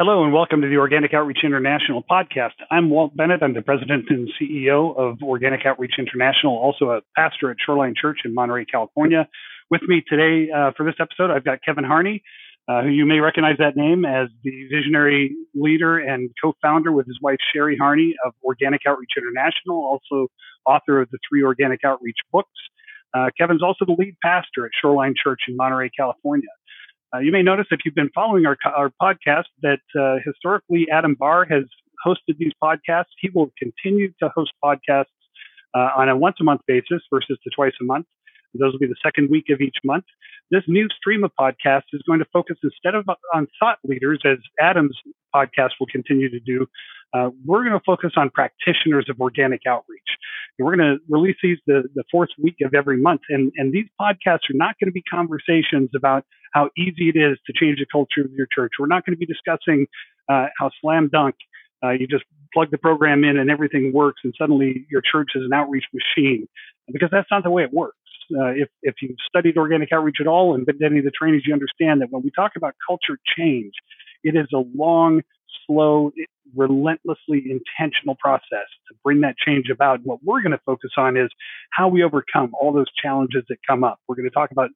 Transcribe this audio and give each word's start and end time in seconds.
Hello 0.00 0.22
and 0.22 0.32
welcome 0.32 0.60
to 0.62 0.68
the 0.68 0.76
Organic 0.76 1.12
Outreach 1.12 1.40
International 1.42 2.04
podcast. 2.08 2.52
I'm 2.70 2.88
Walt 2.88 3.16
Bennett. 3.16 3.42
I'm 3.42 3.52
the 3.52 3.62
president 3.62 4.04
and 4.10 4.30
CEO 4.40 4.96
of 4.96 5.20
Organic 5.24 5.66
Outreach 5.66 5.94
International, 5.98 6.52
also 6.52 6.90
a 6.90 7.00
pastor 7.16 7.50
at 7.50 7.56
Shoreline 7.66 7.94
Church 8.00 8.20
in 8.24 8.32
Monterey, 8.32 8.64
California. 8.64 9.26
With 9.72 9.82
me 9.88 10.04
today 10.08 10.52
uh, 10.52 10.70
for 10.76 10.86
this 10.86 10.94
episode, 11.00 11.32
I've 11.32 11.44
got 11.44 11.64
Kevin 11.66 11.82
Harney, 11.82 12.22
uh, 12.68 12.82
who 12.82 12.90
you 12.90 13.06
may 13.06 13.18
recognize 13.18 13.56
that 13.58 13.76
name 13.76 14.04
as 14.04 14.28
the 14.44 14.68
visionary 14.72 15.34
leader 15.56 15.98
and 15.98 16.30
co-founder 16.40 16.92
with 16.92 17.08
his 17.08 17.18
wife 17.20 17.38
Sherri 17.52 17.76
Harney 17.76 18.14
of 18.24 18.34
Organic 18.44 18.82
Outreach 18.86 19.14
International, 19.16 19.78
also 19.78 20.28
author 20.64 21.00
of 21.00 21.10
the 21.10 21.18
three 21.28 21.42
Organic 21.42 21.80
Outreach 21.84 22.18
books. 22.30 22.54
Uh, 23.14 23.30
Kevin's 23.36 23.64
also 23.64 23.84
the 23.84 23.96
lead 23.98 24.14
pastor 24.22 24.64
at 24.64 24.70
Shoreline 24.80 25.14
Church 25.20 25.40
in 25.48 25.56
Monterey, 25.56 25.90
California. 25.90 26.50
Uh, 27.14 27.20
you 27.20 27.32
may 27.32 27.42
notice 27.42 27.66
if 27.70 27.80
you've 27.84 27.94
been 27.94 28.10
following 28.14 28.44
our, 28.44 28.56
our 28.66 28.92
podcast 29.00 29.44
that 29.62 29.80
uh, 29.98 30.16
historically 30.24 30.86
Adam 30.92 31.14
Barr 31.18 31.44
has 31.46 31.64
hosted 32.06 32.36
these 32.38 32.52
podcasts. 32.62 33.06
He 33.20 33.30
will 33.34 33.50
continue 33.58 34.12
to 34.20 34.28
host 34.34 34.52
podcasts 34.62 35.06
uh, 35.74 35.90
on 35.96 36.08
a 36.08 36.16
once 36.16 36.36
a 36.40 36.44
month 36.44 36.60
basis 36.66 37.02
versus 37.10 37.38
the 37.44 37.50
twice 37.54 37.72
a 37.80 37.84
month. 37.84 38.06
Those 38.54 38.72
will 38.72 38.78
be 38.78 38.86
the 38.86 38.96
second 39.02 39.30
week 39.30 39.46
of 39.50 39.60
each 39.60 39.76
month. 39.84 40.04
This 40.50 40.62
new 40.66 40.88
stream 40.96 41.24
of 41.24 41.30
podcasts 41.38 41.92
is 41.92 42.02
going 42.06 42.18
to 42.20 42.24
focus 42.32 42.56
instead 42.62 42.94
of 42.94 43.06
on 43.34 43.46
thought 43.60 43.78
leaders, 43.84 44.20
as 44.24 44.38
Adam's 44.60 44.96
podcast 45.34 45.70
will 45.78 45.86
continue 45.90 46.28
to 46.30 46.40
do. 46.40 46.66
Uh, 47.14 47.30
we're 47.44 47.64
going 47.64 47.72
to 47.72 47.82
focus 47.84 48.12
on 48.16 48.30
practitioners 48.30 49.06
of 49.08 49.20
organic 49.20 49.62
outreach. 49.66 50.02
And 50.58 50.66
we're 50.66 50.76
going 50.76 50.96
to 50.96 50.98
release 51.08 51.36
these 51.42 51.58
the, 51.66 51.84
the 51.94 52.04
fourth 52.10 52.28
week 52.42 52.56
of 52.62 52.74
every 52.74 52.98
month. 52.98 53.22
And, 53.30 53.50
and 53.56 53.72
these 53.72 53.86
podcasts 54.00 54.50
are 54.50 54.54
not 54.54 54.74
going 54.78 54.88
to 54.88 54.92
be 54.92 55.02
conversations 55.02 55.90
about 55.96 56.24
how 56.52 56.68
easy 56.76 57.08
it 57.08 57.16
is 57.16 57.38
to 57.46 57.52
change 57.54 57.78
the 57.78 57.86
culture 57.90 58.20
of 58.20 58.32
your 58.32 58.46
church. 58.54 58.72
We're 58.78 58.86
not 58.86 59.06
going 59.06 59.16
to 59.16 59.18
be 59.18 59.26
discussing 59.26 59.86
uh, 60.28 60.46
how 60.58 60.70
slam 60.80 61.08
dunk 61.10 61.36
uh, 61.82 61.90
you 61.90 62.06
just 62.06 62.24
plug 62.52 62.70
the 62.70 62.78
program 62.78 63.24
in 63.24 63.38
and 63.38 63.50
everything 63.50 63.92
works, 63.92 64.20
and 64.24 64.34
suddenly 64.38 64.86
your 64.90 65.02
church 65.02 65.30
is 65.34 65.42
an 65.44 65.52
outreach 65.52 65.84
machine. 65.92 66.48
Because 66.90 67.10
that's 67.12 67.28
not 67.30 67.44
the 67.44 67.50
way 67.50 67.62
it 67.62 67.72
works. 67.72 67.96
Uh, 68.32 68.48
if 68.48 68.68
if 68.82 68.96
you've 69.00 69.16
studied 69.26 69.56
organic 69.56 69.90
outreach 69.92 70.16
at 70.20 70.26
all 70.26 70.54
and 70.54 70.66
been 70.66 70.78
to 70.78 70.86
any 70.86 70.98
of 70.98 71.04
the 71.04 71.10
trainings, 71.10 71.44
you 71.46 71.52
understand 71.52 72.00
that 72.00 72.08
when 72.10 72.22
we 72.22 72.30
talk 72.30 72.52
about 72.56 72.74
culture 72.86 73.18
change, 73.36 73.72
it 74.24 74.36
is 74.36 74.46
a 74.54 74.62
long, 74.76 75.22
slow, 75.66 76.12
relentlessly 76.56 77.44
intentional 77.50 78.16
process 78.20 78.66
to 78.88 78.94
bring 79.04 79.20
that 79.20 79.36
change 79.36 79.66
about. 79.70 80.00
What 80.04 80.20
we're 80.24 80.40
going 80.40 80.52
to 80.52 80.60
focus 80.64 80.90
on 80.96 81.16
is 81.16 81.28
how 81.70 81.88
we 81.88 82.02
overcome 82.02 82.52
all 82.58 82.72
those 82.72 82.90
challenges 83.02 83.44
that 83.48 83.58
come 83.68 83.84
up. 83.84 83.98
We're 84.08 84.16
going 84.16 84.28
to 84.28 84.34
talk 84.34 84.50
about 84.50 84.70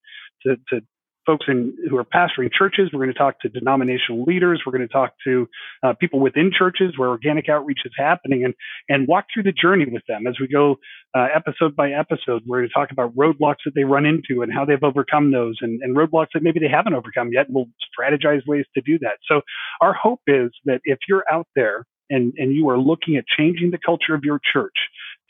to, 0.45 0.57
to 0.71 0.81
folks 1.27 1.47
in, 1.49 1.77
who 1.89 1.97
are 1.97 2.05
pastoring 2.05 2.51
churches. 2.53 2.91
We're 2.93 3.01
going 3.01 3.13
to 3.13 3.19
talk 3.19 3.41
to 3.41 3.49
denominational 3.49 4.25
leaders. 4.25 4.63
We're 4.65 4.73
going 4.73 4.87
to 4.87 4.93
talk 4.93 5.13
to 5.25 5.49
uh, 5.83 5.95
people 6.01 6.21
within 6.21 6.51
churches 6.57 6.97
where 6.97 7.09
organic 7.09 7.49
outreach 7.49 7.81
is 7.85 7.93
happening 7.97 8.45
and, 8.45 8.55
and 8.89 9.07
walk 9.07 9.27
through 9.33 9.45
the 9.45 9.53
journey 9.53 9.87
with 9.91 10.03
them 10.09 10.27
as 10.27 10.37
we 10.41 10.49
go 10.49 10.77
uh, 11.15 11.27
episode 11.35 11.77
by 11.77 11.91
episode. 11.91 12.43
We're 12.47 12.59
going 12.59 12.69
to 12.69 12.75
talk 12.75 12.91
about 12.91 13.15
roadblocks 13.15 13.63
that 13.65 13.75
they 13.75 13.85
run 13.85 14.07
into 14.07 14.43
and 14.43 14.53
how 14.53 14.65
they've 14.65 14.83
overcome 14.83 15.33
those 15.33 15.59
and, 15.61 15.81
and 15.83 15.97
roadblocks 15.97 16.29
that 16.35 16.43
maybe 16.43 16.61
they 16.61 16.69
haven't 16.69 16.95
overcome 16.95 17.31
yet. 17.33 17.47
And 17.47 17.55
we'll 17.55 17.69
strategize 17.99 18.47
ways 18.47 18.65
to 18.75 18.81
do 18.81 18.99
that. 19.01 19.19
So 19.31 19.43
our 19.81 19.95
hope 19.95 20.21
is 20.27 20.51
that 20.65 20.81
if 20.85 20.99
you're 21.09 21.25
out 21.31 21.47
there 21.55 21.85
and, 22.11 22.33
and 22.37 22.55
you 22.55 22.69
are 22.69 22.79
looking 22.79 23.17
at 23.17 23.25
changing 23.27 23.71
the 23.71 23.79
culture 23.79 24.15
of 24.15 24.25
your 24.25 24.41
church, 24.53 24.77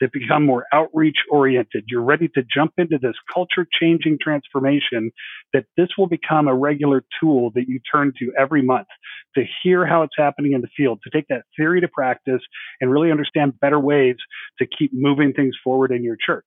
to 0.01 0.09
become 0.11 0.45
more 0.45 0.65
outreach 0.73 1.17
oriented. 1.29 1.85
You're 1.87 2.01
ready 2.03 2.27
to 2.29 2.43
jump 2.43 2.73
into 2.77 2.97
this 2.97 3.15
culture 3.33 3.67
changing 3.79 4.17
transformation 4.21 5.11
that 5.53 5.65
this 5.77 5.89
will 5.97 6.07
become 6.07 6.47
a 6.47 6.55
regular 6.55 7.03
tool 7.19 7.51
that 7.55 7.67
you 7.67 7.79
turn 7.91 8.13
to 8.19 8.31
every 8.37 8.61
month 8.61 8.87
to 9.35 9.43
hear 9.61 9.85
how 9.85 10.03
it's 10.03 10.15
happening 10.17 10.53
in 10.53 10.61
the 10.61 10.67
field, 10.75 10.99
to 11.03 11.09
take 11.09 11.27
that 11.29 11.43
theory 11.57 11.81
to 11.81 11.87
practice 11.87 12.41
and 12.81 12.91
really 12.91 13.11
understand 13.11 13.59
better 13.59 13.79
ways 13.79 14.15
to 14.59 14.65
keep 14.65 14.91
moving 14.93 15.33
things 15.33 15.55
forward 15.63 15.91
in 15.91 16.03
your 16.03 16.17
church. 16.23 16.45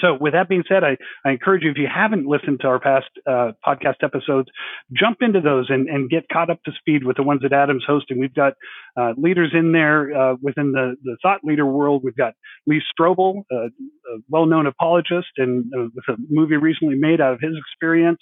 So, 0.00 0.16
with 0.18 0.32
that 0.32 0.48
being 0.48 0.64
said, 0.68 0.82
I, 0.82 0.96
I 1.24 1.32
encourage 1.32 1.62
you, 1.62 1.70
if 1.70 1.76
you 1.76 1.88
haven't 1.92 2.26
listened 2.26 2.60
to 2.60 2.66
our 2.66 2.80
past 2.80 3.06
uh, 3.26 3.52
podcast 3.66 4.02
episodes, 4.02 4.48
jump 4.92 5.18
into 5.20 5.40
those 5.40 5.66
and, 5.68 5.88
and 5.88 6.10
get 6.10 6.24
caught 6.32 6.50
up 6.50 6.62
to 6.64 6.72
speed 6.78 7.04
with 7.04 7.16
the 7.16 7.22
ones 7.22 7.42
that 7.42 7.52
Adam's 7.52 7.84
hosting. 7.86 8.18
We've 8.18 8.34
got 8.34 8.54
uh, 8.96 9.12
leaders 9.16 9.52
in 9.54 9.72
there 9.72 10.16
uh, 10.16 10.36
within 10.42 10.72
the, 10.72 10.96
the 11.02 11.16
thought 11.22 11.40
leader 11.44 11.66
world. 11.66 12.02
We've 12.04 12.16
got 12.16 12.34
Lee 12.66 12.82
Strobel, 12.98 13.42
a 13.52 13.68
well 14.28 14.46
known 14.46 14.66
apologist, 14.66 15.28
and 15.36 15.64
uh, 15.76 15.88
with 15.94 16.04
a 16.08 16.16
movie 16.28 16.56
recently 16.56 16.96
made 16.96 17.20
out 17.20 17.34
of 17.34 17.40
his 17.40 17.52
experience. 17.56 18.20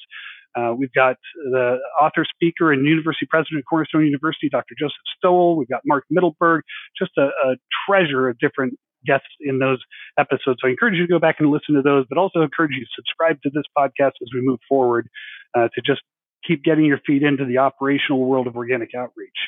Uh, 0.55 0.75
we've 0.77 0.93
got 0.93 1.17
the 1.51 1.79
author, 2.01 2.27
speaker, 2.29 2.73
and 2.73 2.87
university 2.87 3.27
president 3.29 3.61
of 3.61 3.65
Cornerstone 3.65 4.05
University, 4.05 4.49
Dr. 4.51 4.75
Joseph 4.79 4.95
Stowell. 5.17 5.57
We've 5.57 5.69
got 5.69 5.81
Mark 5.87 6.05
Mittelberg, 6.13 6.61
just 6.99 7.13
a, 7.17 7.29
a 7.47 7.57
treasure 7.89 8.29
of 8.29 8.39
different 8.39 8.79
guests 9.07 9.29
in 9.41 9.59
those 9.59 9.79
episodes. 10.19 10.59
So 10.61 10.69
I 10.69 10.71
encourage 10.71 10.95
you 10.95 11.07
to 11.07 11.13
go 11.13 11.19
back 11.19 11.37
and 11.39 11.51
listen 11.51 11.75
to 11.75 11.83
those, 11.83 12.07
but 12.09 12.19
also 12.19 12.43
encourage 12.43 12.73
you 12.73 12.85
to 12.85 12.91
subscribe 12.95 13.41
to 13.43 13.51
this 13.51 13.65
podcast 13.77 14.13
as 14.23 14.29
we 14.35 14.41
move 14.41 14.61
forward 14.69 15.09
uh, 15.55 15.69
to 15.75 15.81
just 15.85 16.03
keep 16.47 16.65
getting 16.65 16.85
your 16.85 17.01
feet 17.07 17.23
into 17.23 17.45
the 17.45 17.59
operational 17.59 18.25
world 18.25 18.47
of 18.47 18.57
organic 18.57 18.95
outreach. 18.95 19.39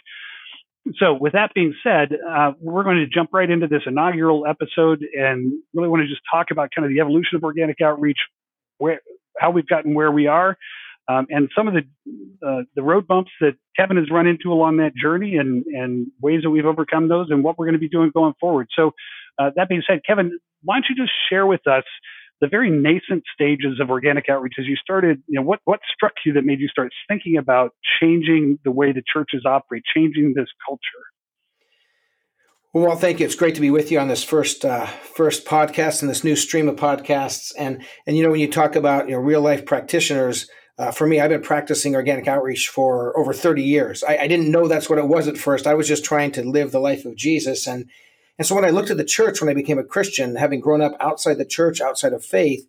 So, 0.98 1.14
with 1.14 1.32
that 1.32 1.54
being 1.54 1.74
said, 1.82 2.12
uh, 2.12 2.52
we're 2.60 2.84
going 2.84 2.98
to 2.98 3.06
jump 3.06 3.30
right 3.32 3.48
into 3.48 3.66
this 3.66 3.82
inaugural 3.86 4.46
episode 4.46 5.02
and 5.14 5.52
really 5.72 5.88
want 5.88 6.02
to 6.02 6.08
just 6.08 6.20
talk 6.30 6.48
about 6.50 6.70
kind 6.76 6.84
of 6.84 6.92
the 6.92 7.00
evolution 7.00 7.36
of 7.36 7.44
organic 7.44 7.80
outreach, 7.80 8.18
where 8.76 9.00
how 9.38 9.50
we've 9.50 9.66
gotten 9.66 9.94
where 9.94 10.10
we 10.10 10.26
are, 10.26 10.58
um, 11.08 11.26
and 11.30 11.48
some 11.56 11.68
of 11.68 11.74
the 11.74 12.46
uh, 12.46 12.62
the 12.74 12.82
road 12.82 13.06
bumps 13.06 13.30
that 13.40 13.56
Kevin 13.78 13.96
has 13.96 14.10
run 14.10 14.26
into 14.26 14.52
along 14.52 14.76
that 14.76 14.94
journey, 14.94 15.36
and 15.36 15.64
and 15.66 16.08
ways 16.20 16.42
that 16.42 16.50
we've 16.50 16.66
overcome 16.66 17.08
those, 17.08 17.28
and 17.30 17.42
what 17.42 17.58
we're 17.58 17.66
going 17.66 17.74
to 17.74 17.78
be 17.78 17.88
doing 17.88 18.10
going 18.12 18.34
forward. 18.38 18.68
So, 18.76 18.92
uh, 19.38 19.50
that 19.56 19.68
being 19.68 19.82
said, 19.86 20.00
Kevin, 20.06 20.38
why 20.62 20.76
don't 20.76 20.86
you 20.88 20.96
just 20.96 21.12
share 21.30 21.46
with 21.46 21.66
us 21.66 21.84
the 22.40 22.48
very 22.48 22.70
nascent 22.70 23.24
stages 23.32 23.80
of 23.80 23.90
organic 23.90 24.28
outreach 24.28 24.54
as 24.58 24.66
you 24.66 24.76
started? 24.76 25.22
You 25.26 25.40
know, 25.40 25.46
what 25.46 25.60
what 25.64 25.80
struck 25.92 26.12
you 26.24 26.32
that 26.34 26.44
made 26.44 26.60
you 26.60 26.68
start 26.68 26.92
thinking 27.08 27.36
about 27.36 27.72
changing 28.00 28.58
the 28.64 28.70
way 28.70 28.92
the 28.92 29.02
churches 29.10 29.44
operate, 29.46 29.82
changing 29.94 30.34
this 30.36 30.48
culture? 30.66 30.80
Well, 32.72 32.96
thank 32.96 33.20
you. 33.20 33.26
It's 33.26 33.36
great 33.36 33.54
to 33.54 33.60
be 33.60 33.70
with 33.70 33.92
you 33.92 34.00
on 34.00 34.08
this 34.08 34.24
first 34.24 34.64
uh, 34.64 34.86
first 34.86 35.44
podcast 35.44 36.00
and 36.00 36.10
this 36.10 36.24
new 36.24 36.36
stream 36.36 36.68
of 36.68 36.76
podcasts. 36.76 37.52
And 37.56 37.84
and 38.06 38.16
you 38.16 38.22
know, 38.22 38.30
when 38.30 38.40
you 38.40 38.50
talk 38.50 38.76
about 38.76 39.08
you 39.08 39.14
know 39.14 39.20
real 39.20 39.40
life 39.40 39.64
practitioners 39.64 40.48
uh, 40.76 40.90
for 40.90 41.06
me, 41.06 41.20
I've 41.20 41.30
been 41.30 41.42
practicing 41.42 41.94
organic 41.94 42.26
outreach 42.26 42.68
for 42.68 43.16
over 43.16 43.32
30 43.32 43.62
years. 43.62 44.02
I, 44.02 44.18
I, 44.18 44.26
didn't 44.26 44.50
know 44.50 44.66
that's 44.66 44.90
what 44.90 44.98
it 44.98 45.06
was 45.06 45.28
at 45.28 45.38
first. 45.38 45.68
I 45.68 45.74
was 45.74 45.86
just 45.86 46.04
trying 46.04 46.32
to 46.32 46.42
live 46.42 46.72
the 46.72 46.80
life 46.80 47.04
of 47.04 47.14
Jesus. 47.14 47.68
And, 47.68 47.88
and 48.38 48.46
so 48.46 48.54
when 48.54 48.64
I 48.64 48.70
looked 48.70 48.90
at 48.90 48.96
the 48.96 49.04
church, 49.04 49.40
when 49.40 49.50
I 49.50 49.54
became 49.54 49.78
a 49.78 49.84
Christian, 49.84 50.36
having 50.36 50.60
grown 50.60 50.80
up 50.80 50.96
outside 51.00 51.38
the 51.38 51.44
church, 51.44 51.80
outside 51.80 52.12
of 52.12 52.24
faith, 52.24 52.66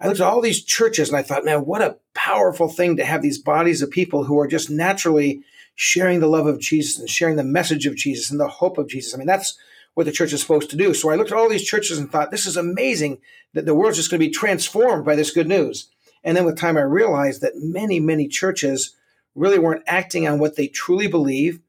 I 0.00 0.08
looked 0.08 0.20
at 0.20 0.26
all 0.26 0.40
these 0.40 0.64
churches 0.64 1.08
and 1.08 1.16
I 1.16 1.22
thought, 1.22 1.44
man, 1.44 1.64
what 1.64 1.80
a 1.80 1.96
powerful 2.14 2.68
thing 2.68 2.96
to 2.96 3.04
have 3.04 3.22
these 3.22 3.38
bodies 3.38 3.82
of 3.82 3.90
people 3.90 4.24
who 4.24 4.38
are 4.38 4.46
just 4.46 4.68
naturally 4.68 5.42
sharing 5.74 6.20
the 6.20 6.26
love 6.26 6.46
of 6.46 6.60
Jesus 6.60 6.98
and 6.98 7.08
sharing 7.08 7.36
the 7.36 7.44
message 7.44 7.86
of 7.86 7.96
Jesus 7.96 8.30
and 8.30 8.40
the 8.40 8.48
hope 8.48 8.78
of 8.78 8.88
Jesus. 8.88 9.14
I 9.14 9.18
mean, 9.18 9.26
that's 9.26 9.56
what 9.94 10.04
the 10.04 10.12
church 10.12 10.32
is 10.32 10.40
supposed 10.42 10.70
to 10.70 10.76
do. 10.76 10.92
So 10.92 11.10
I 11.10 11.14
looked 11.14 11.32
at 11.32 11.38
all 11.38 11.48
these 11.48 11.64
churches 11.64 11.98
and 11.98 12.10
thought, 12.10 12.30
this 12.30 12.46
is 12.46 12.56
amazing 12.56 13.18
that 13.54 13.64
the 13.64 13.74
world's 13.74 13.96
just 13.96 14.10
going 14.10 14.20
to 14.20 14.26
be 14.26 14.32
transformed 14.32 15.04
by 15.04 15.16
this 15.16 15.30
good 15.30 15.48
news. 15.48 15.88
And 16.22 16.36
then 16.36 16.44
with 16.44 16.58
time, 16.58 16.76
I 16.76 16.82
realized 16.82 17.40
that 17.40 17.52
many, 17.56 18.00
many 18.00 18.28
churches 18.28 18.94
really 19.34 19.58
weren't 19.58 19.84
acting 19.86 20.26
on 20.26 20.38
what 20.38 20.56
they 20.56 20.66
truly 20.66 21.06
believe. 21.06 21.60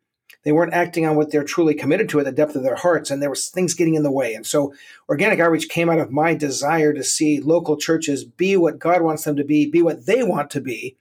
They 0.47 0.53
weren't 0.53 0.73
acting 0.73 1.05
on 1.05 1.17
what 1.17 1.29
they're 1.29 1.43
truly 1.43 1.73
committed 1.73 2.07
to 2.07 2.19
at 2.19 2.25
the 2.25 2.31
depth 2.31 2.55
of 2.55 2.63
their 2.63 2.77
hearts, 2.77 3.11
and 3.11 3.21
there 3.21 3.29
was 3.29 3.49
things 3.49 3.73
getting 3.73 3.95
in 3.95 4.03
the 4.03 4.09
way. 4.09 4.33
And 4.33 4.45
so, 4.45 4.73
organic 5.09 5.41
outreach 5.41 5.67
came 5.67 5.89
out 5.89 5.99
of 5.99 6.09
my 6.09 6.35
desire 6.35 6.93
to 6.93 7.03
see 7.03 7.41
local 7.41 7.75
churches 7.75 8.23
be 8.23 8.55
what 8.55 8.79
God 8.79 9.01
wants 9.01 9.25
them 9.25 9.35
to 9.35 9.43
be, 9.43 9.69
be 9.69 9.81
what 9.81 10.05
they 10.05 10.23
want 10.23 10.49
to 10.51 10.61
be, 10.61 10.95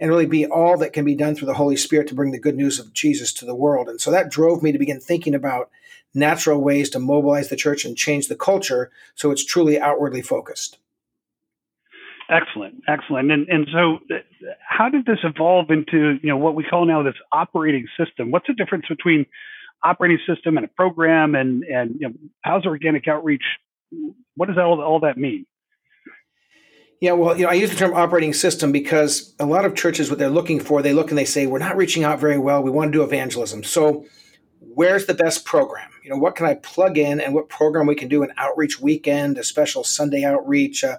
and 0.00 0.08
really 0.08 0.24
be 0.24 0.46
all 0.46 0.78
that 0.78 0.94
can 0.94 1.04
be 1.04 1.14
done 1.14 1.34
through 1.34 1.44
the 1.44 1.52
Holy 1.52 1.76
Spirit 1.76 2.08
to 2.08 2.14
bring 2.14 2.32
the 2.32 2.40
good 2.40 2.56
news 2.56 2.78
of 2.78 2.94
Jesus 2.94 3.34
to 3.34 3.44
the 3.44 3.54
world. 3.54 3.90
And 3.90 4.00
so 4.00 4.10
that 4.12 4.30
drove 4.30 4.62
me 4.62 4.72
to 4.72 4.78
begin 4.78 4.98
thinking 4.98 5.34
about 5.34 5.68
natural 6.14 6.62
ways 6.62 6.88
to 6.88 6.98
mobilize 6.98 7.50
the 7.50 7.56
church 7.56 7.84
and 7.84 7.98
change 7.98 8.28
the 8.28 8.34
culture 8.34 8.90
so 9.14 9.30
it's 9.30 9.44
truly 9.44 9.78
outwardly 9.78 10.22
focused. 10.22 10.78
Excellent, 12.28 12.82
excellent. 12.88 13.30
And 13.30 13.48
and 13.48 13.68
so, 13.72 13.98
how 14.68 14.88
did 14.88 15.06
this 15.06 15.18
evolve 15.22 15.70
into 15.70 16.18
you 16.22 16.28
know 16.28 16.36
what 16.36 16.54
we 16.54 16.64
call 16.64 16.84
now 16.84 17.02
this 17.02 17.14
operating 17.32 17.86
system? 17.96 18.32
What's 18.32 18.48
the 18.48 18.54
difference 18.54 18.86
between 18.88 19.26
operating 19.84 20.18
system 20.26 20.56
and 20.56 20.66
a 20.66 20.68
program? 20.68 21.36
And 21.36 21.62
and 21.64 21.96
you 22.00 22.08
know, 22.08 22.14
how's 22.42 22.66
organic 22.66 23.06
outreach? 23.06 23.44
What 24.34 24.48
does 24.48 24.58
all 24.58 24.82
all 24.82 25.00
that 25.00 25.16
mean? 25.16 25.46
Yeah, 27.00 27.12
well, 27.12 27.36
you 27.36 27.44
know, 27.44 27.50
I 27.50 27.54
use 27.54 27.70
the 27.70 27.76
term 27.76 27.94
operating 27.94 28.32
system 28.32 28.72
because 28.72 29.34
a 29.38 29.44
lot 29.44 29.66
of 29.66 29.74
churches, 29.74 30.08
what 30.08 30.18
they're 30.18 30.30
looking 30.30 30.60
for, 30.60 30.80
they 30.80 30.94
look 30.94 31.10
and 31.10 31.18
they 31.18 31.26
say, 31.26 31.46
we're 31.46 31.58
not 31.58 31.76
reaching 31.76 32.04
out 32.04 32.18
very 32.18 32.38
well. 32.38 32.62
We 32.62 32.70
want 32.70 32.90
to 32.90 32.98
do 32.98 33.04
evangelism. 33.04 33.64
So, 33.64 34.06
where's 34.60 35.04
the 35.04 35.14
best 35.14 35.44
program? 35.44 35.90
You 36.02 36.10
know, 36.10 36.16
what 36.16 36.36
can 36.36 36.46
I 36.46 36.54
plug 36.54 36.96
in 36.96 37.20
and 37.20 37.34
what 37.34 37.50
program 37.50 37.86
we 37.86 37.94
can 37.94 38.08
do 38.08 38.22
an 38.22 38.32
outreach 38.38 38.80
weekend, 38.80 39.36
a 39.36 39.44
special 39.44 39.84
Sunday 39.84 40.24
outreach, 40.24 40.84
uh, 40.84 40.96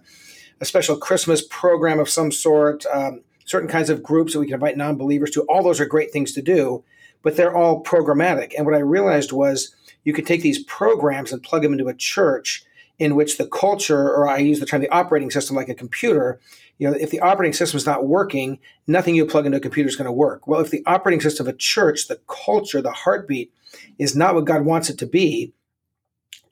a 0.59 0.65
special 0.65 0.98
Christmas 0.98 1.45
program 1.48 2.00
of 2.00 2.09
some 2.09 2.31
sort, 2.31 2.86
um, 2.88 3.21
certain 3.45 3.69
kinds 3.69 3.89
of 3.89 4.04
groups 4.04 4.33
that 4.33 4.39
we 4.39 4.48
can 4.48 4.56
invite 4.56 4.77
non-believers 4.77 5.31
to. 5.31 5.42
All 5.44 5.63
those 5.63 5.80
are 5.80 5.86
great 5.86 6.12
things 6.12 6.33
to 6.33 6.42
do, 6.42 6.83
but 7.21 7.36
they're 7.36 7.56
all 7.56 7.83
programmatic. 7.83 8.54
And 8.57 8.65
what 8.65 8.75
I 8.75 8.80
realized 8.80 9.31
was 9.31 9.75
you 10.04 10.13
could 10.13 10.25
take 10.25 10.42
these 10.42 10.63
programs 10.63 11.31
and 11.31 11.44
plug 11.44 11.63
them 11.63 11.74
into 11.74 11.88
a 11.88 11.94
church 11.94 12.63
in 13.00 13.15
which 13.15 13.38
the 13.38 13.48
culture, 13.48 14.09
or 14.09 14.27
I 14.27 14.39
use 14.39 14.59
the 14.59 14.65
term 14.65 14.81
the 14.81 14.89
operating 14.89 15.30
system 15.30 15.56
like 15.56 15.69
a 15.69 15.75
computer, 15.75 16.39
you 16.80 16.89
know, 16.89 16.95
if 17.00 17.12
the 17.12 17.19
operating 17.19 17.53
system 17.53 17.77
is 17.77 17.86
not 17.86 18.07
working, 18.07 18.60
nothing 18.88 19.15
you 19.15 19.25
plug 19.25 19.45
into 19.45 19.57
a 19.57 19.62
computer 19.62 19.88
is 19.88 19.95
going 19.95 20.06
to 20.06 20.12
work. 20.12 20.48
Well, 20.48 20.62
if 20.62 20.71
the 20.71 20.83
operating 20.86 21.21
system 21.21 21.48
of 21.48 21.53
a 21.53 21.57
church, 21.57 22.07
the 22.07 22.19
culture, 22.27 22.81
the 22.81 22.92
heartbeat 22.92 23.51
is 23.98 24.15
not 24.15 24.36
what 24.36 24.45
God 24.45 24.65
wants 24.65 24.89
it 24.89 24.98
to 25.00 25.06
be, 25.06 25.53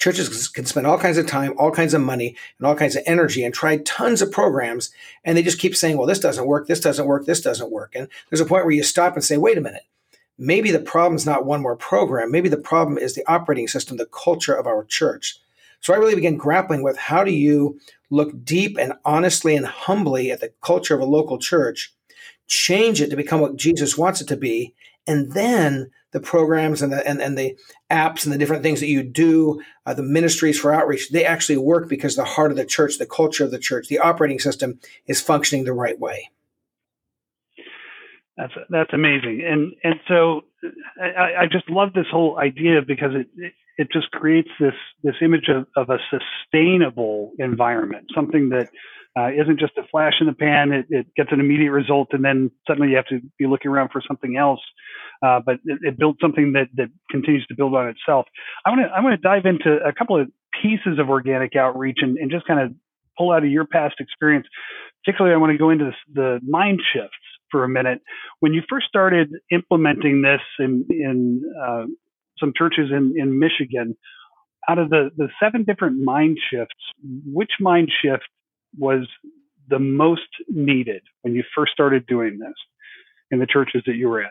churches 0.06 0.48
can 0.50 0.68
spend 0.68 0.86
all 0.86 1.00
kinds 1.00 1.18
of 1.18 1.26
time, 1.26 1.56
all 1.58 1.72
kinds 1.72 1.96
of 1.96 2.02
money, 2.02 2.36
and 2.60 2.68
all 2.68 2.76
kinds 2.76 2.96
of 2.96 3.02
energy 3.08 3.44
and 3.44 3.56
try 3.56 3.78
tons 3.78 4.22
of 4.22 4.32
programs. 4.32 4.92
And 5.24 5.36
they 5.36 5.42
just 5.42 5.58
keep 5.58 5.76
saying, 5.76 5.98
well, 5.98 6.06
this 6.06 6.20
doesn't 6.20 6.46
work, 6.46 6.68
this 6.68 6.80
doesn't 6.80 7.08
work, 7.08 7.26
this 7.26 7.42
doesn't 7.42 7.72
work. 7.72 7.96
And 7.96 8.08
there's 8.30 8.40
a 8.40 8.46
point 8.46 8.66
where 8.66 8.76
you 8.76 8.84
stop 8.84 9.16
and 9.16 9.24
say, 9.24 9.38
wait 9.38 9.58
a 9.58 9.62
minute. 9.62 9.82
Maybe 10.38 10.70
the 10.70 10.78
problem 10.78 11.16
is 11.16 11.26
not 11.26 11.48
one 11.48 11.60
more 11.60 11.76
program. 11.76 12.30
Maybe 12.30 12.50
the 12.50 12.58
problem 12.58 13.00
is 13.00 13.16
the 13.16 13.28
operating 13.28 13.68
system, 13.68 13.98
the 13.98 14.06
culture 14.06 14.54
of 14.54 14.68
our 14.68 14.84
church. 14.84 15.40
So 15.80 15.92
I 15.92 15.98
really 15.98 16.14
began 16.14 16.38
grappling 16.38 16.84
with 16.84 16.98
how 16.98 17.24
do 17.24 17.32
you 17.32 17.80
look 18.12 18.46
deep 18.46 18.78
and 18.78 18.94
honestly 19.06 19.56
and 19.56 19.66
humbly 19.66 20.30
at 20.30 20.40
the 20.40 20.54
culture 20.62 20.94
of 20.94 21.02
a 21.02 21.06
local 21.06 21.40
church, 21.40 21.92
change 22.46 23.02
it 23.02 23.10
to 23.10 23.16
become 23.16 23.42
what 23.42 23.56
Jesus 23.56 23.98
wants 23.98 24.22
it 24.22 24.28
to 24.28 24.38
be, 24.38 24.76
and 25.08 25.32
then 25.32 25.90
the 26.16 26.22
programs 26.22 26.82
and 26.82 26.94
the 26.94 27.06
and, 27.06 27.22
and 27.22 27.38
the 27.38 27.58
apps 27.92 28.24
and 28.24 28.32
the 28.34 28.38
different 28.38 28.64
things 28.64 28.80
that 28.80 28.88
you 28.88 29.04
do, 29.04 29.62
uh, 29.86 29.94
the 29.94 30.02
ministries 30.02 30.58
for 30.58 30.74
outreach, 30.74 31.10
they 31.10 31.26
actually 31.26 31.58
work 31.58 31.90
because 31.90 32.16
the 32.16 32.24
heart 32.24 32.52
of 32.52 32.58
the 32.58 32.64
church, 32.64 32.98
the 32.98 33.06
culture 33.06 33.44
of 33.44 33.52
the 33.52 33.60
church, 33.60 33.90
the 33.90 34.00
operating 34.00 34.40
system 34.40 34.80
is 35.08 35.20
functioning 35.20 35.66
the 35.66 35.74
right 35.74 36.00
way. 36.00 36.30
That's 38.38 38.54
that's 38.70 38.94
amazing, 38.94 39.44
and 39.46 39.74
and 39.84 39.96
so 40.08 40.44
I, 41.02 41.44
I 41.44 41.46
just 41.52 41.70
love 41.70 41.92
this 41.92 42.08
whole 42.10 42.40
idea 42.40 42.82
because 42.82 43.12
it, 43.14 43.52
it 43.78 43.90
just 43.92 44.10
creates 44.12 44.50
this 44.58 44.74
this 45.04 45.16
image 45.22 45.50
of, 45.50 45.68
of 45.76 45.90
a 45.90 46.00
sustainable 46.10 47.34
environment, 47.40 48.06
something 48.16 48.48
that 48.50 48.70
uh, 49.18 49.30
isn't 49.32 49.60
just 49.60 49.74
a 49.78 49.84
flash 49.90 50.14
in 50.20 50.28
the 50.28 50.34
pan. 50.34 50.72
It, 50.72 50.86
it, 50.90 51.08
gets 51.16 51.30
an 51.32 51.40
immediate 51.40 51.72
result, 51.72 52.10
and 52.12 52.24
then 52.24 52.52
suddenly 52.68 52.90
you 52.90 52.96
have 52.98 53.08
to 53.08 53.20
be 53.40 53.48
looking 53.48 53.72
around 53.72 53.90
for 53.92 54.02
something 54.06 54.36
else. 54.38 54.60
Uh, 55.26 55.40
but 55.46 55.56
it, 55.66 55.80
it 55.82 55.98
builds 55.98 56.20
something 56.22 56.54
that 56.54 56.68
that 56.76 56.90
continues 57.10 57.46
to 57.48 57.56
build 57.56 57.74
on 57.76 57.88
itself. 57.88 58.26
I 58.66 58.70
want 58.70 58.82
to 58.82 58.88
I 58.96 59.02
want 59.02 59.20
to 59.20 59.28
dive 59.28 59.46
into 59.46 59.78
a 59.86 59.94
couple 59.94 60.20
of 60.20 60.28
pieces 60.62 61.00
of 61.00 61.10
organic 61.10 61.56
outreach 61.56 62.00
and, 62.02 62.18
and 62.18 62.30
just 62.30 62.46
kind 62.46 62.60
of 62.60 62.74
pull 63.18 63.32
out 63.32 63.44
of 63.44 63.50
your 63.50 63.66
past 63.66 63.96
experience. 64.00 64.48
Particularly, 65.04 65.34
I 65.34 65.38
want 65.38 65.52
to 65.52 65.58
go 65.58 65.70
into 65.70 65.86
this, 65.86 65.96
the 66.14 66.40
mind 66.46 66.82
shifts 66.94 67.16
for 67.52 67.64
a 67.64 67.70
minute. 67.70 68.02
When 68.40 68.54
you 68.54 68.64
first 68.68 68.88
started 68.88 69.30
implementing 69.52 70.22
this 70.22 70.42
in 70.60 70.86
in 70.90 71.42
uh, 71.64 71.86
some 72.40 72.54
churches 72.56 72.92
in, 72.92 73.14
in 73.18 73.40
Michigan. 73.40 73.96
Out 74.68 74.80
of 74.80 74.90
the, 74.90 75.12
the 75.16 75.28
seven 75.42 75.64
different 75.64 76.04
mind 76.04 76.38
shifts, 76.50 76.74
which 77.26 77.52
mind 77.60 77.92
shift 78.02 78.24
was 78.78 79.08
the 79.70 79.80
most 79.80 80.22
needed 80.48 81.02
when 81.22 81.34
you 81.34 81.44
first 81.56 81.72
started 81.74 82.06
doing 82.08 82.38
this 82.40 82.54
in 83.32 83.40
the 83.40 83.48
churches 83.48 83.84
that 83.86 83.96
you 83.96 84.10
were 84.10 84.22
in? 84.22 84.30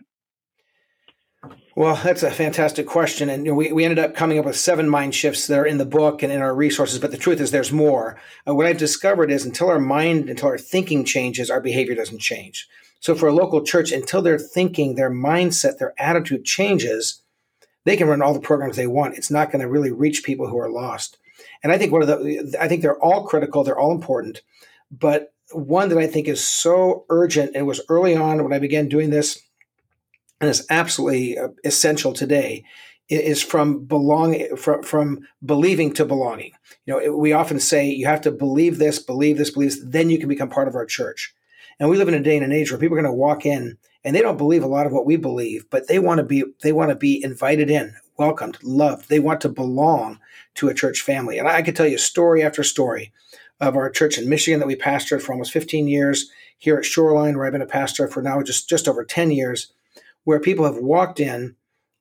Well, 1.76 2.00
that's 2.02 2.22
a 2.22 2.30
fantastic 2.30 2.86
question. 2.86 3.28
And 3.28 3.44
you 3.44 3.52
know, 3.52 3.56
we, 3.56 3.72
we 3.72 3.84
ended 3.84 3.98
up 3.98 4.14
coming 4.14 4.38
up 4.38 4.44
with 4.44 4.56
seven 4.56 4.88
mind 4.88 5.14
shifts 5.14 5.46
that 5.46 5.58
are 5.58 5.66
in 5.66 5.78
the 5.78 5.84
book 5.84 6.22
and 6.22 6.32
in 6.32 6.40
our 6.40 6.54
resources. 6.54 6.98
But 6.98 7.10
the 7.10 7.18
truth 7.18 7.40
is, 7.40 7.50
there's 7.50 7.72
more. 7.72 8.18
Uh, 8.48 8.54
what 8.54 8.66
I've 8.66 8.78
discovered 8.78 9.30
is 9.30 9.44
until 9.44 9.68
our 9.68 9.80
mind, 9.80 10.30
until 10.30 10.48
our 10.48 10.58
thinking 10.58 11.04
changes, 11.04 11.50
our 11.50 11.60
behavior 11.60 11.94
doesn't 11.94 12.20
change. 12.20 12.68
So 13.00 13.14
for 13.14 13.28
a 13.28 13.34
local 13.34 13.62
church, 13.62 13.92
until 13.92 14.22
their 14.22 14.38
thinking, 14.38 14.94
their 14.94 15.10
mindset, 15.10 15.78
their 15.78 15.92
attitude 15.98 16.44
changes, 16.44 17.22
they 17.84 17.96
can 17.96 18.08
run 18.08 18.22
all 18.22 18.32
the 18.32 18.40
programs 18.40 18.76
they 18.76 18.86
want. 18.86 19.18
It's 19.18 19.30
not 19.30 19.50
going 19.50 19.60
to 19.60 19.68
really 19.68 19.90
reach 19.90 20.24
people 20.24 20.48
who 20.48 20.58
are 20.58 20.70
lost. 20.70 21.18
And 21.62 21.72
I 21.72 21.78
think 21.78 21.92
one 21.92 22.02
of 22.02 22.08
the, 22.08 22.56
I 22.60 22.68
think 22.68 22.82
they're 22.82 22.98
all 22.98 23.26
critical. 23.26 23.64
They're 23.64 23.78
all 23.78 23.92
important. 23.92 24.42
But 24.90 25.32
one 25.52 25.88
that 25.88 25.98
I 25.98 26.06
think 26.06 26.28
is 26.28 26.46
so 26.46 27.04
urgent, 27.10 27.48
and 27.48 27.56
it 27.56 27.66
was 27.66 27.80
early 27.88 28.14
on 28.16 28.42
when 28.42 28.52
I 28.52 28.58
began 28.58 28.88
doing 28.88 29.10
this, 29.10 29.40
and 30.40 30.50
is 30.50 30.66
absolutely 30.70 31.38
uh, 31.38 31.48
essential 31.64 32.12
today, 32.12 32.64
is 33.08 33.42
from 33.42 33.84
belonging, 33.84 34.56
from, 34.56 34.82
from 34.82 35.20
believing 35.44 35.92
to 35.94 36.04
belonging. 36.04 36.52
You 36.86 36.94
know, 36.94 37.16
we 37.16 37.32
often 37.32 37.60
say 37.60 37.88
you 37.88 38.06
have 38.06 38.22
to 38.22 38.30
believe 38.30 38.78
this, 38.78 38.98
believe 38.98 39.38
this, 39.38 39.50
believe 39.50 39.70
this, 39.70 39.84
then 39.84 40.10
you 40.10 40.18
can 40.18 40.28
become 40.28 40.48
part 40.48 40.68
of 40.68 40.74
our 40.74 40.86
church. 40.86 41.34
And 41.78 41.90
we 41.90 41.96
live 41.96 42.08
in 42.08 42.14
a 42.14 42.22
day 42.22 42.36
and 42.36 42.44
an 42.44 42.52
age 42.52 42.70
where 42.70 42.80
people 42.80 42.96
are 42.96 43.02
going 43.02 43.12
to 43.12 43.16
walk 43.16 43.44
in 43.44 43.76
and 44.04 44.14
they 44.14 44.22
don't 44.22 44.38
believe 44.38 44.62
a 44.62 44.68
lot 44.68 44.86
of 44.86 44.92
what 44.92 45.06
we 45.06 45.16
believe, 45.16 45.64
but 45.70 45.88
they 45.88 45.98
want 45.98 46.18
to 46.18 46.24
be 46.24 46.44
they 46.62 46.72
want 46.72 46.90
to 46.90 46.96
be 46.96 47.22
invited 47.24 47.70
in, 47.70 47.94
welcomed, 48.16 48.58
loved. 48.62 49.08
They 49.08 49.20
want 49.20 49.40
to 49.42 49.48
belong 49.48 50.20
to 50.54 50.68
a 50.68 50.74
church 50.74 51.00
family. 51.00 51.38
And 51.38 51.48
I 51.48 51.62
could 51.62 51.76
tell 51.76 51.86
you 51.86 51.98
story 51.98 52.42
after 52.42 52.62
story 52.62 53.12
of 53.60 53.76
our 53.76 53.90
church 53.90 54.18
in 54.18 54.28
Michigan 54.28 54.60
that 54.60 54.66
we 54.66 54.76
pastored 54.76 55.22
for 55.22 55.32
almost 55.32 55.52
15 55.52 55.88
years, 55.88 56.30
here 56.58 56.76
at 56.76 56.84
Shoreline, 56.84 57.36
where 57.36 57.46
I've 57.46 57.52
been 57.52 57.62
a 57.62 57.66
pastor 57.66 58.08
for 58.08 58.22
now 58.22 58.40
just, 58.42 58.68
just 58.68 58.88
over 58.88 59.04
10 59.04 59.30
years, 59.30 59.72
where 60.24 60.40
people 60.40 60.64
have 60.64 60.76
walked 60.76 61.20
in 61.20 61.56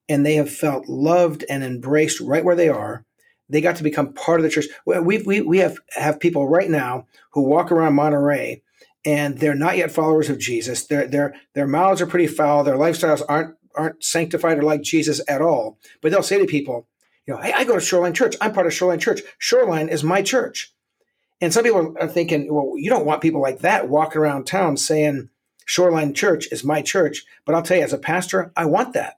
and 0.07 0.25
they 0.25 0.35
have 0.35 0.51
felt 0.51 0.87
loved 0.87 1.43
and 1.49 1.63
embraced 1.63 2.21
right 2.21 2.45
where 2.45 2.55
they 2.55 2.69
are. 2.69 3.05
They 3.49 3.61
got 3.61 3.75
to 3.77 3.83
become 3.83 4.13
part 4.13 4.39
of 4.39 4.43
the 4.43 4.49
church. 4.49 4.65
We, 4.85 5.17
we, 5.17 5.41
we 5.41 5.57
have, 5.59 5.77
have 5.95 6.19
people 6.19 6.47
right 6.47 6.69
now 6.69 7.07
who 7.31 7.41
walk 7.41 7.71
around 7.71 7.95
Monterey 7.95 8.61
and 9.05 9.37
they're 9.37 9.55
not 9.55 9.77
yet 9.77 9.91
followers 9.91 10.29
of 10.29 10.39
Jesus. 10.39 10.85
Their 10.85 11.07
their 11.07 11.35
their 11.53 11.67
mouths 11.67 12.01
are 12.01 12.07
pretty 12.07 12.27
foul. 12.27 12.63
Their 12.63 12.77
lifestyles 12.77 13.21
aren't 13.27 13.55
aren't 13.75 14.03
sanctified 14.03 14.57
or 14.57 14.63
like 14.63 14.81
Jesus 14.81 15.21
at 15.27 15.41
all. 15.41 15.77
But 16.01 16.11
they'll 16.11 16.23
say 16.23 16.39
to 16.39 16.45
people, 16.45 16.87
you 17.25 17.33
know, 17.33 17.41
hey, 17.41 17.53
I 17.53 17.63
go 17.63 17.75
to 17.75 17.81
Shoreline 17.81 18.13
Church. 18.13 18.35
I'm 18.41 18.53
part 18.53 18.67
of 18.67 18.73
Shoreline 18.73 18.99
Church. 18.99 19.21
Shoreline 19.37 19.89
is 19.89 20.03
my 20.03 20.21
church. 20.21 20.73
And 21.41 21.53
some 21.53 21.63
people 21.63 21.95
are 21.99 22.07
thinking, 22.07 22.53
well, 22.53 22.73
you 22.75 22.89
don't 22.89 23.05
want 23.05 23.21
people 23.21 23.41
like 23.41 23.59
that 23.59 23.89
walking 23.89 24.21
around 24.21 24.45
town 24.45 24.77
saying 24.77 25.29
Shoreline 25.65 26.13
Church 26.13 26.47
is 26.51 26.63
my 26.63 26.81
church. 26.81 27.25
But 27.45 27.55
I'll 27.55 27.61
tell 27.61 27.77
you, 27.77 27.83
as 27.83 27.93
a 27.93 27.97
pastor, 27.97 28.51
I 28.55 28.65
want 28.65 28.93
that 28.93 29.15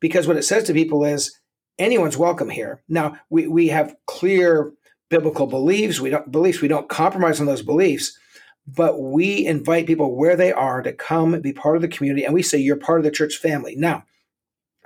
because 0.00 0.26
what 0.26 0.36
it 0.36 0.42
says 0.42 0.64
to 0.64 0.72
people 0.72 1.04
is 1.04 1.38
anyone's 1.78 2.16
welcome 2.16 2.50
here. 2.50 2.82
Now 2.88 3.16
we 3.30 3.46
we 3.46 3.68
have 3.68 3.96
clear 4.06 4.72
biblical 5.08 5.46
beliefs. 5.46 6.00
We 6.00 6.10
don't 6.10 6.30
beliefs. 6.30 6.60
We 6.60 6.68
don't 6.68 6.88
compromise 6.88 7.40
on 7.40 7.46
those 7.46 7.62
beliefs 7.62 8.18
but 8.66 9.00
we 9.00 9.44
invite 9.44 9.86
people 9.86 10.16
where 10.16 10.36
they 10.36 10.52
are 10.52 10.82
to 10.82 10.92
come 10.92 11.40
be 11.40 11.52
part 11.52 11.76
of 11.76 11.82
the 11.82 11.88
community. 11.88 12.24
And 12.24 12.34
we 12.34 12.42
say, 12.42 12.58
you're 12.58 12.76
part 12.76 13.00
of 13.00 13.04
the 13.04 13.10
church 13.10 13.36
family. 13.36 13.74
Now, 13.76 14.04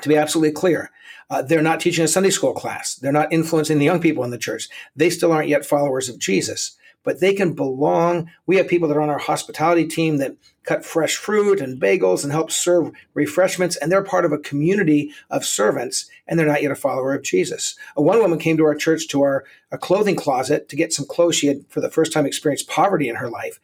to 0.03 0.09
be 0.09 0.17
absolutely 0.17 0.53
clear, 0.53 0.91
uh, 1.31 1.43
they're 1.43 1.63
not 1.63 1.81
teaching 1.81 2.05
a 2.05 2.09
Sunday 2.09 2.31
school 2.31 2.53
class. 2.53 2.95
They're 2.97 3.13
not 3.13 3.33
influencing 3.33 3.79
the 3.79 3.85
young 3.85 4.01
people 4.01 4.25
in 4.25 4.31
the 4.31 4.39
church. 4.39 4.69
They 4.95 5.11
still 5.11 5.33
aren't 5.33 5.49
yet 5.49 5.67
followers 5.67 6.09
of 6.09 6.19
Jesus 6.19 6.77
but 7.07 7.21
they 7.21 7.33
can 7.33 7.55
belong. 7.55 8.29
We 8.47 8.57
have 8.57 8.67
people 8.67 8.89
that 8.89 8.97
are 8.97 9.01
on 9.01 9.09
our 9.09 9.17
hospitality 9.17 9.87
team 9.87 10.19
that 10.19 10.37
cut 10.65 10.85
fresh 10.85 11.17
fruit 11.17 11.61
and 11.61 11.81
bagels 11.81 12.25
and 12.25 12.33
help 12.33 12.51
serve 12.51 12.91
refreshments, 13.15 13.77
and 13.77 13.91
they're 13.91 14.03
part 14.03 14.25
of 14.25 14.33
a 14.33 14.39
community 14.39 15.13
of 15.31 15.45
servants, 15.47 16.11
and 16.27 16.37
they're 16.37 16.49
not 16.49 16.63
yet 16.63 16.73
a 16.73 16.77
follower 16.77 17.15
of 17.15 17.23
Jesus. 17.23 17.77
One 17.95 18.19
woman 18.19 18.41
came 18.41 18.57
to 18.57 18.65
our 18.65 18.75
church 18.75 19.07
to 19.09 19.23
our 19.23 19.45
a 19.71 19.79
clothing 19.79 20.17
closet 20.17 20.69
to 20.69 20.77
get 20.77 20.93
some 20.93 21.07
clothes. 21.07 21.37
She 21.37 21.47
had, 21.47 21.65
for 21.69 21.81
the 21.81 21.91
first 21.91 22.13
time, 22.13 22.27
experienced 22.27 22.69
poverty 22.69 23.09
in 23.09 23.17
her 23.17 23.31
life. 23.31 23.61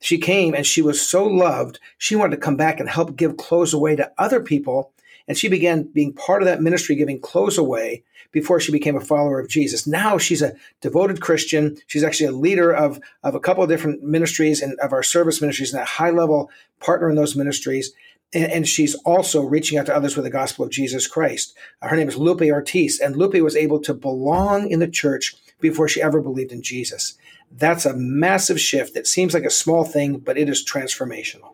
She 0.00 0.18
came 0.18 0.52
and 0.54 0.66
she 0.66 0.82
was 0.82 1.00
so 1.00 1.24
loved, 1.24 1.78
she 1.96 2.16
wanted 2.16 2.34
to 2.36 2.42
come 2.42 2.56
back 2.56 2.80
and 2.80 2.88
help 2.88 3.16
give 3.16 3.36
clothes 3.36 3.72
away 3.72 3.94
to 3.96 4.10
other 4.18 4.40
people. 4.40 4.92
And 5.30 5.38
she 5.38 5.46
began 5.46 5.84
being 5.84 6.12
part 6.12 6.42
of 6.42 6.46
that 6.46 6.60
ministry, 6.60 6.96
giving 6.96 7.20
clothes 7.20 7.56
away 7.56 8.02
before 8.32 8.58
she 8.58 8.72
became 8.72 8.96
a 8.96 9.00
follower 9.00 9.38
of 9.38 9.48
Jesus. 9.48 9.86
Now 9.86 10.18
she's 10.18 10.42
a 10.42 10.54
devoted 10.80 11.20
Christian. 11.20 11.76
She's 11.86 12.02
actually 12.02 12.26
a 12.26 12.32
leader 12.32 12.72
of, 12.72 12.98
of 13.22 13.36
a 13.36 13.38
couple 13.38 13.62
of 13.62 13.68
different 13.68 14.02
ministries 14.02 14.60
and 14.60 14.76
of 14.80 14.92
our 14.92 15.04
service 15.04 15.40
ministries 15.40 15.72
and 15.72 15.80
a 15.80 15.86
high 15.86 16.10
level 16.10 16.50
partner 16.80 17.08
in 17.08 17.14
those 17.14 17.36
ministries. 17.36 17.92
And, 18.34 18.50
and, 18.50 18.68
she's 18.68 18.96
also 19.04 19.42
reaching 19.42 19.78
out 19.78 19.86
to 19.86 19.94
others 19.94 20.16
with 20.16 20.24
the 20.24 20.30
gospel 20.32 20.64
of 20.64 20.72
Jesus 20.72 21.06
Christ. 21.06 21.56
Uh, 21.80 21.86
her 21.86 21.96
name 21.96 22.08
is 22.08 22.16
Lupe 22.16 22.42
Ortiz, 22.42 22.98
and 22.98 23.14
Lupe 23.14 23.34
was 23.34 23.54
able 23.54 23.78
to 23.82 23.94
belong 23.94 24.68
in 24.68 24.80
the 24.80 24.88
church 24.88 25.36
before 25.60 25.86
she 25.86 26.02
ever 26.02 26.20
believed 26.20 26.50
in 26.50 26.60
Jesus. 26.60 27.16
That's 27.52 27.86
a 27.86 27.94
massive 27.94 28.60
shift. 28.60 28.96
It 28.96 29.06
seems 29.06 29.32
like 29.32 29.44
a 29.44 29.50
small 29.50 29.84
thing, 29.84 30.18
but 30.18 30.36
it 30.36 30.48
is 30.48 30.66
transformational. 30.68 31.52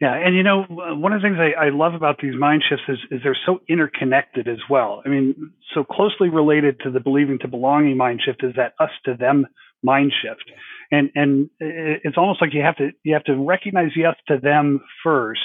Yeah, 0.00 0.14
and 0.14 0.36
you 0.36 0.42
know, 0.42 0.64
one 0.68 1.12
of 1.12 1.22
the 1.22 1.26
things 1.26 1.38
I, 1.38 1.66
I 1.66 1.68
love 1.70 1.94
about 1.94 2.16
these 2.20 2.34
mind 2.38 2.62
shifts 2.68 2.84
is, 2.88 2.98
is 3.10 3.20
they're 3.22 3.36
so 3.46 3.60
interconnected 3.68 4.46
as 4.46 4.58
well. 4.68 5.02
I 5.06 5.08
mean, 5.08 5.52
so 5.74 5.84
closely 5.84 6.28
related 6.28 6.80
to 6.80 6.90
the 6.90 7.00
believing 7.00 7.38
to 7.40 7.48
belonging 7.48 7.96
mind 7.96 8.20
shift 8.24 8.44
is 8.44 8.52
that 8.56 8.74
us 8.78 8.90
to 9.06 9.14
them 9.14 9.46
mind 9.82 10.12
shift, 10.22 10.44
and 10.90 11.10
and 11.14 11.48
it's 11.60 12.18
almost 12.18 12.42
like 12.42 12.52
you 12.52 12.62
have 12.62 12.76
to 12.76 12.90
you 13.04 13.14
have 13.14 13.24
to 13.24 13.36
recognize 13.36 13.90
the 13.96 14.04
us 14.04 14.16
to 14.28 14.38
them 14.38 14.80
first 15.02 15.40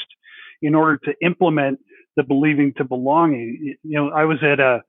in 0.62 0.76
order 0.76 1.00
to 1.06 1.14
implement 1.26 1.80
the 2.18 2.24
believing 2.24 2.74
to 2.78 2.84
belonging. 2.84 3.76
You 3.84 3.98
know, 3.98 4.10
I 4.10 4.26
was 4.26 4.40
at 4.44 4.60
a, 4.60 4.82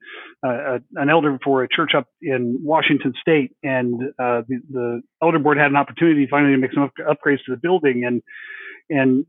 a 0.43 0.79
an 0.95 1.09
elder 1.09 1.39
for 1.41 1.63
a 1.63 1.69
church 1.69 1.91
up 1.95 2.07
in 2.21 2.59
Washington 2.61 3.13
State, 3.21 3.55
and 3.63 4.01
uh, 4.19 4.41
the, 4.47 4.59
the 4.69 5.01
elder 5.21 5.39
board 5.39 5.57
had 5.57 5.71
an 5.71 5.77
opportunity 5.77 6.27
finally 6.29 6.51
to 6.51 6.57
make 6.57 6.73
some 6.73 6.91
upgrades 6.99 7.45
to 7.45 7.51
the 7.51 7.57
building, 7.57 8.03
and 8.05 8.21
and 8.89 9.25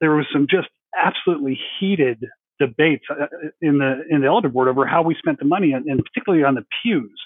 there 0.00 0.14
was 0.14 0.26
some 0.32 0.46
just 0.48 0.68
absolutely 0.96 1.58
heated 1.78 2.24
debates 2.58 3.04
uh, 3.10 3.26
in 3.60 3.78
the 3.78 4.02
in 4.10 4.22
the 4.22 4.26
elder 4.26 4.48
board 4.48 4.68
over 4.68 4.86
how 4.86 5.02
we 5.02 5.14
spent 5.14 5.38
the 5.38 5.44
money, 5.44 5.72
and 5.72 6.04
particularly 6.04 6.44
on 6.44 6.54
the 6.54 6.64
pews. 6.82 7.20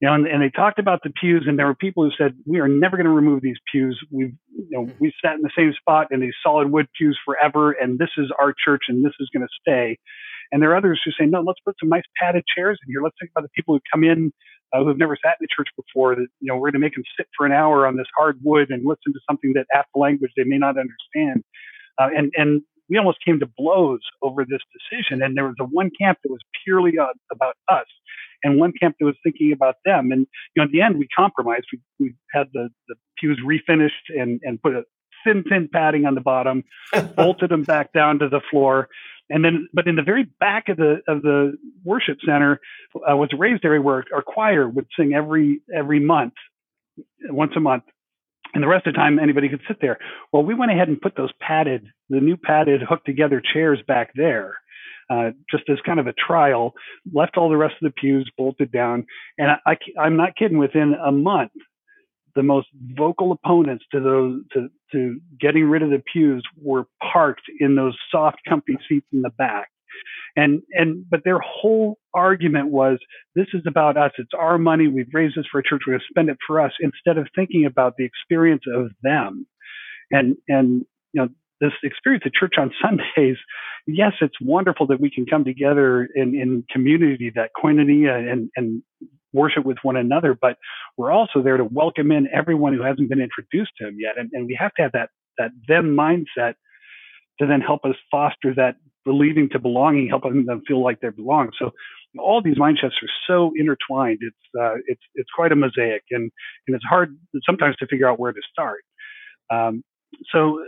You 0.00 0.08
know, 0.08 0.14
and, 0.14 0.26
and, 0.26 0.42
they 0.42 0.50
talked 0.50 0.80
about 0.80 1.00
the 1.04 1.10
pews, 1.10 1.44
and 1.46 1.56
there 1.56 1.66
were 1.66 1.74
people 1.74 2.04
who 2.04 2.10
said 2.18 2.34
we 2.44 2.58
are 2.58 2.68
never 2.68 2.96
going 2.96 3.06
to 3.06 3.12
remove 3.12 3.42
these 3.42 3.58
pews. 3.70 3.98
We've 4.10 4.34
you 4.52 4.68
know 4.70 4.90
we 4.98 5.12
sat 5.24 5.34
in 5.34 5.42
the 5.42 5.50
same 5.56 5.72
spot 5.78 6.08
in 6.10 6.20
these 6.20 6.34
solid 6.42 6.70
wood 6.70 6.88
pews 6.98 7.18
forever, 7.24 7.72
and 7.72 7.98
this 7.98 8.10
is 8.18 8.32
our 8.40 8.52
church, 8.52 8.82
and 8.88 9.04
this 9.04 9.12
is 9.20 9.28
going 9.32 9.46
to 9.46 9.54
stay. 9.60 9.98
And 10.52 10.62
there 10.62 10.70
are 10.70 10.76
others 10.76 11.00
who 11.04 11.10
say, 11.12 11.28
no, 11.28 11.40
let's 11.40 11.60
put 11.64 11.76
some 11.80 11.88
nice 11.88 12.04
padded 12.20 12.44
chairs 12.54 12.78
in 12.86 12.92
here. 12.92 13.02
Let's 13.02 13.16
think 13.20 13.30
about 13.34 13.42
the 13.42 13.54
people 13.54 13.74
who 13.74 13.80
come 13.92 14.04
in 14.04 14.32
uh, 14.74 14.80
who 14.80 14.88
have 14.88 14.98
never 14.98 15.16
sat 15.22 15.36
in 15.40 15.44
a 15.44 15.48
church 15.54 15.68
before. 15.76 16.14
That 16.14 16.26
you 16.40 16.48
know 16.48 16.56
we're 16.56 16.70
going 16.70 16.74
to 16.74 16.78
make 16.80 16.94
them 16.94 17.04
sit 17.16 17.28
for 17.36 17.46
an 17.46 17.52
hour 17.52 17.86
on 17.86 17.96
this 17.96 18.06
hard 18.16 18.38
wood 18.42 18.70
and 18.70 18.84
listen 18.84 19.12
to 19.12 19.20
something 19.28 19.52
that 19.54 19.66
half 19.70 19.86
the 19.94 20.00
language 20.00 20.32
they 20.36 20.44
may 20.44 20.58
not 20.58 20.76
understand. 20.76 21.44
Uh, 21.98 22.08
and 22.16 22.32
and 22.36 22.62
we 22.88 22.98
almost 22.98 23.18
came 23.24 23.40
to 23.40 23.46
blows 23.56 24.00
over 24.20 24.44
this 24.44 24.60
decision. 24.72 25.22
And 25.22 25.36
there 25.36 25.44
was 25.44 25.56
a 25.60 25.64
one 25.64 25.90
camp 25.98 26.18
that 26.22 26.30
was 26.30 26.40
purely 26.64 26.98
uh, 26.98 27.06
about 27.32 27.54
us, 27.68 27.86
and 28.42 28.58
one 28.58 28.72
camp 28.78 28.96
that 28.98 29.06
was 29.06 29.16
thinking 29.22 29.52
about 29.52 29.76
them. 29.84 30.10
And 30.12 30.26
you 30.54 30.60
know, 30.60 30.64
at 30.64 30.70
the 30.70 30.82
end, 30.82 30.98
we 30.98 31.08
compromised. 31.16 31.66
We, 31.72 31.80
we 32.00 32.14
had 32.32 32.48
the, 32.52 32.68
the 32.88 32.96
pews 33.18 33.40
refinished 33.44 34.10
and 34.10 34.40
and 34.42 34.60
put 34.60 34.74
a 34.74 34.82
thin 35.24 35.44
thin 35.48 35.68
padding 35.72 36.04
on 36.04 36.14
the 36.14 36.20
bottom, 36.20 36.64
bolted 37.16 37.50
them 37.50 37.62
back 37.62 37.92
down 37.92 38.18
to 38.18 38.28
the 38.28 38.40
floor. 38.50 38.88
And 39.34 39.44
then, 39.44 39.68
but 39.72 39.88
in 39.88 39.96
the 39.96 40.02
very 40.02 40.28
back 40.38 40.68
of 40.68 40.76
the 40.76 41.00
of 41.08 41.22
the 41.22 41.58
worship 41.84 42.18
center 42.24 42.60
uh, 42.94 43.16
was 43.16 43.30
a 43.32 43.36
raised 43.36 43.64
area 43.64 43.82
where 43.82 44.04
our 44.14 44.22
choir 44.22 44.68
would 44.68 44.86
sing 44.96 45.12
every 45.12 45.60
every 45.76 45.98
month, 45.98 46.34
once 47.24 47.50
a 47.56 47.60
month, 47.60 47.82
and 48.54 48.62
the 48.62 48.68
rest 48.68 48.86
of 48.86 48.94
the 48.94 48.96
time 48.96 49.18
anybody 49.18 49.48
could 49.48 49.62
sit 49.66 49.78
there. 49.80 49.98
Well, 50.32 50.44
we 50.44 50.54
went 50.54 50.70
ahead 50.70 50.86
and 50.86 51.00
put 51.00 51.16
those 51.16 51.32
padded, 51.40 51.84
the 52.10 52.20
new 52.20 52.36
padded 52.36 52.80
hooked 52.88 53.06
together 53.06 53.42
chairs 53.52 53.80
back 53.88 54.12
there, 54.14 54.54
uh, 55.10 55.30
just 55.50 55.64
as 55.68 55.78
kind 55.84 55.98
of 55.98 56.06
a 56.06 56.12
trial. 56.12 56.74
Left 57.12 57.36
all 57.36 57.48
the 57.48 57.56
rest 57.56 57.74
of 57.82 57.92
the 57.92 58.00
pews 58.00 58.30
bolted 58.38 58.70
down, 58.70 59.04
and 59.36 59.50
I, 59.66 59.76
I, 59.98 60.06
am 60.06 60.16
not 60.16 60.36
kidding. 60.36 60.58
Within 60.58 60.94
a 60.94 61.10
month, 61.10 61.50
the 62.34 62.42
most 62.42 62.68
vocal 62.96 63.32
opponents 63.32 63.84
to 63.92 64.00
those 64.00 64.40
to 64.52 64.68
to 64.92 65.20
getting 65.40 65.64
rid 65.64 65.82
of 65.82 65.90
the 65.90 66.02
pews 66.12 66.44
were 66.60 66.84
parked 67.12 67.42
in 67.60 67.76
those 67.76 67.96
soft, 68.10 68.38
comfy 68.48 68.76
seats 68.88 69.06
in 69.12 69.22
the 69.22 69.30
back. 69.30 69.68
And 70.36 70.62
and 70.72 71.08
but 71.08 71.20
their 71.24 71.38
whole 71.38 71.98
argument 72.12 72.68
was 72.68 72.98
this 73.34 73.46
is 73.54 73.62
about 73.66 73.96
us. 73.96 74.10
It's 74.18 74.32
our 74.36 74.58
money. 74.58 74.88
We've 74.88 75.12
raised 75.12 75.36
this 75.36 75.46
for 75.50 75.60
a 75.60 75.62
church. 75.62 75.82
We're 75.86 75.92
going 75.92 76.00
to 76.00 76.06
spend 76.10 76.28
it 76.28 76.38
for 76.46 76.60
us 76.60 76.72
instead 76.80 77.18
of 77.18 77.28
thinking 77.36 77.66
about 77.66 77.94
the 77.96 78.04
experience 78.04 78.64
of 78.72 78.90
them. 79.02 79.46
And 80.10 80.36
and 80.48 80.84
you 81.12 81.22
know 81.22 81.28
this 81.60 81.72
experience 81.82 82.24
at 82.26 82.34
church 82.34 82.54
on 82.58 82.72
Sundays, 82.82 83.36
yes, 83.86 84.12
it's 84.20 84.34
wonderful 84.40 84.86
that 84.88 85.00
we 85.00 85.10
can 85.10 85.26
come 85.26 85.44
together 85.44 86.08
in, 86.14 86.34
in 86.34 86.64
community, 86.70 87.32
that 87.34 87.50
koinonia 87.56 88.30
and, 88.30 88.50
and 88.56 88.82
worship 89.34 89.64
with 89.64 89.78
one 89.82 89.96
another, 89.96 90.36
but 90.40 90.56
we're 90.96 91.12
also 91.12 91.42
there 91.42 91.56
to 91.56 91.64
welcome 91.64 92.10
in 92.10 92.28
everyone 92.32 92.72
who 92.72 92.82
hasn't 92.82 93.08
been 93.10 93.20
introduced 93.20 93.72
to 93.78 93.88
him 93.88 93.96
yet. 93.98 94.16
And, 94.16 94.30
and 94.32 94.46
we 94.46 94.56
have 94.58 94.72
to 94.74 94.82
have 94.82 94.92
that, 94.92 95.10
that 95.36 95.50
them 95.68 95.96
mindset 95.96 96.54
to 97.40 97.46
then 97.46 97.60
help 97.60 97.84
us 97.84 97.96
foster 98.10 98.54
that 98.54 98.76
believing 99.04 99.48
to 99.50 99.58
belonging, 99.58 100.08
helping 100.08 100.46
them 100.46 100.62
feel 100.66 100.82
like 100.82 101.00
they 101.00 101.10
belong. 101.10 101.50
So 101.58 101.72
all 102.18 102.40
these 102.42 102.56
mind 102.56 102.78
shifts 102.80 102.96
are 103.02 103.08
so 103.26 103.52
intertwined. 103.56 104.18
It's 104.20 104.60
uh, 104.60 104.76
it's 104.86 105.00
it's 105.14 105.30
quite 105.34 105.52
a 105.52 105.56
mosaic, 105.56 106.02
and 106.10 106.30
and 106.66 106.76
it's 106.76 106.84
hard 106.84 107.16
sometimes 107.44 107.76
to 107.76 107.86
figure 107.86 108.08
out 108.08 108.18
where 108.18 108.32
to 108.32 108.40
start. 108.52 108.82
Um, 109.50 109.82
so, 110.32 110.64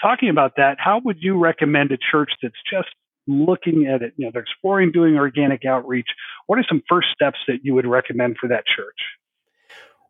talking 0.00 0.28
about 0.28 0.52
that, 0.56 0.76
how 0.78 1.00
would 1.04 1.18
you 1.20 1.38
recommend 1.38 1.92
a 1.92 1.98
church 1.98 2.32
that's 2.42 2.54
just 2.70 2.88
looking 3.26 3.86
at 3.86 4.02
it? 4.02 4.14
You 4.16 4.26
know, 4.26 4.30
they're 4.32 4.42
exploring 4.42 4.92
doing 4.92 5.16
organic 5.16 5.64
outreach. 5.64 6.08
What 6.46 6.58
are 6.58 6.64
some 6.68 6.82
first 6.88 7.08
steps 7.14 7.38
that 7.48 7.58
you 7.62 7.74
would 7.74 7.86
recommend 7.86 8.36
for 8.40 8.48
that 8.48 8.64
church? 8.66 8.98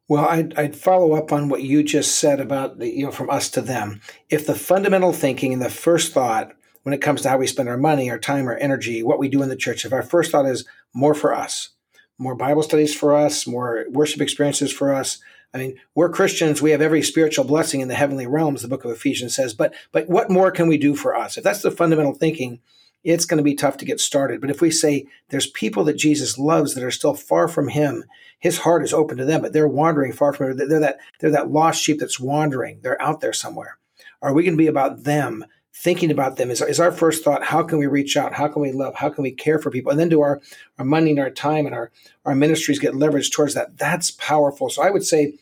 Well, 0.09 0.26
I'd, 0.26 0.59
I'd, 0.59 0.76
follow 0.76 1.14
up 1.14 1.33
on 1.33 1.49
what 1.49 1.62
you 1.62 1.83
just 1.83 2.16
said 2.16 2.40
about 2.40 2.78
the, 2.78 2.88
you 2.88 3.04
know 3.07 3.12
from 3.12 3.31
us 3.31 3.49
to 3.50 3.62
them. 3.62 4.00
If 4.28 4.47
the 4.47 4.54
fundamental 4.54 5.12
thinking 5.12 5.52
and 5.52 5.62
the 5.62 5.71
first 5.71 6.12
thought 6.12 6.52
when 6.83 6.92
it 6.92 7.00
comes 7.00 7.23
to 7.23 7.28
how 7.28 7.38
we 7.38 7.47
spend 7.47 7.69
our 7.69 7.78
money, 7.78 8.11
our 8.11 8.19
time, 8.19 8.47
our 8.47 8.59
energy, 8.59 9.02
what 9.02 9.19
we 9.19 9.28
do 9.28 9.42
in 9.42 9.49
the 9.49 9.57
church, 9.57 9.85
if 9.85 9.92
our 9.92 10.02
first 10.02 10.33
thought 10.33 10.45
is 10.45 10.66
more 10.92 11.14
for 11.14 11.35
us, 11.35 11.71
more 12.19 12.35
Bible 12.35 12.62
studies 12.62 12.95
for 12.95 13.16
us, 13.16 13.47
more 13.47 13.87
worship 13.90 14.21
experiences 14.21 14.73
for 14.73 14.92
us. 14.92 15.19
I 15.54 15.59
mean, 15.59 15.78
we're 15.95 16.11
Christians. 16.11 16.61
We 16.61 16.73
have 16.73 16.81
every 16.81 17.02
spiritual 17.02 17.45
blessing 17.45 17.81
in 17.81 17.88
the 17.88 17.95
heavenly 17.95 18.26
realms, 18.26 18.62
the 18.62 18.69
book 18.69 18.85
of 18.85 18.90
Ephesians 18.90 19.35
says. 19.35 19.54
But 19.54 19.75
but 19.92 20.09
what 20.09 20.31
more 20.31 20.50
can 20.50 20.66
we 20.66 20.78
do 20.78 20.95
for 20.95 21.14
us? 21.14 21.37
If 21.37 21.45
that's 21.45 21.62
the 21.62 21.71
fundamental 21.71 22.14
thinking, 22.14 22.61
it's 23.05 23.25
going 23.25 23.39
to 23.39 23.45
be 23.45 23.55
tough 23.55 23.77
to 23.79 23.85
get 23.85 24.01
started. 24.01 24.41
But 24.41 24.51
if 24.51 24.61
we 24.61 24.71
say 24.71 25.07
there's 25.29 25.49
people 25.49 25.85
that 25.85 25.97
Jesus 25.97 26.39
loves 26.39 26.75
that 26.75 26.85
are 26.85 26.91
still 26.91 27.15
far 27.15 27.49
from 27.49 27.69
him, 27.69 28.05
his 28.39 28.59
heart 28.59 28.85
is 28.85 28.93
open 28.93 29.17
to 29.19 29.25
them, 29.25 29.43
but 29.43 29.53
they're 29.53 29.69
wandering 29.69 30.13
far 30.13 30.33
from 30.33 30.51
him. 30.51 30.69
They're 30.69 30.81
that 30.81 30.99
they're 31.21 31.31
that 31.31 31.51
lost 31.51 31.83
sheep 31.83 31.99
that's 32.01 32.21
wandering. 32.21 32.81
They're 32.83 33.01
out 33.01 33.21
there 33.21 33.33
somewhere. 33.33 33.79
Are 34.21 34.33
we 34.33 34.45
going 34.45 34.55
to 34.55 34.63
be 34.63 34.69
about 34.69 35.05
them 35.05 35.45
thinking 35.75 36.11
about 36.11 36.37
them 36.37 36.51
is, 36.51 36.61
is 36.61 36.79
our 36.79 36.93
first 36.93 37.25
thought 37.25 37.43
how 37.43 37.63
can 37.63 37.79
we 37.79 37.87
reach 37.87 38.17
out 38.17 38.35
how 38.35 38.47
can 38.47 38.61
we 38.61 38.73
love 38.73 38.95
how 38.95 39.09
can 39.09 39.23
we 39.23 39.33
care 39.33 39.59
for 39.59 39.71
people 39.71 39.91
and 39.91 39.99
then 39.99 40.09
do 40.09 40.21
our, 40.21 40.41
our 40.79 40.85
money 40.85 41.11
and 41.11 41.19
our 41.19 41.31
time 41.31 41.65
and 41.65 41.75
our, 41.75 41.91
our 42.27 42.35
ministries 42.35 42.79
get 42.79 42.93
leveraged 42.93 43.33
towards 43.33 43.55
that 43.55 43.79
that's 43.79 44.11
powerful 44.11 44.69
so 44.69 44.83
i 44.83 44.91
would 44.91 45.05
say 45.05 45.33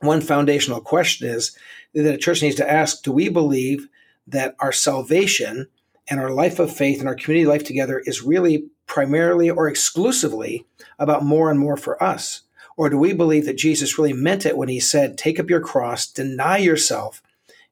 one 0.00 0.22
foundational 0.22 0.80
question 0.80 1.28
is 1.28 1.56
that 1.94 2.14
a 2.14 2.18
church 2.18 2.40
needs 2.40 2.56
to 2.56 2.70
ask 2.70 3.02
do 3.02 3.12
we 3.12 3.28
believe 3.28 3.86
that 4.26 4.56
our 4.60 4.72
salvation 4.72 5.68
and 6.10 6.20
our 6.20 6.30
life 6.30 6.58
of 6.58 6.74
faith 6.74 6.98
and 6.98 7.08
our 7.08 7.14
community 7.14 7.46
life 7.46 7.64
together 7.64 8.02
is 8.04 8.22
really 8.22 8.66
primarily 8.86 9.48
or 9.48 9.68
exclusively 9.68 10.66
about 10.98 11.24
more 11.24 11.50
and 11.50 11.58
more 11.58 11.76
for 11.76 12.02
us. 12.02 12.42
Or 12.76 12.90
do 12.90 12.98
we 12.98 13.12
believe 13.12 13.44
that 13.46 13.58
jesus 13.58 13.98
really 13.98 14.12
meant 14.12 14.46
it 14.46 14.56
when 14.56 14.68
he 14.68 14.80
said 14.80 15.16
take 15.16 15.38
up 15.38 15.50
your 15.50 15.60
cross 15.60 16.06
deny 16.06 16.56
yourself 16.56 17.22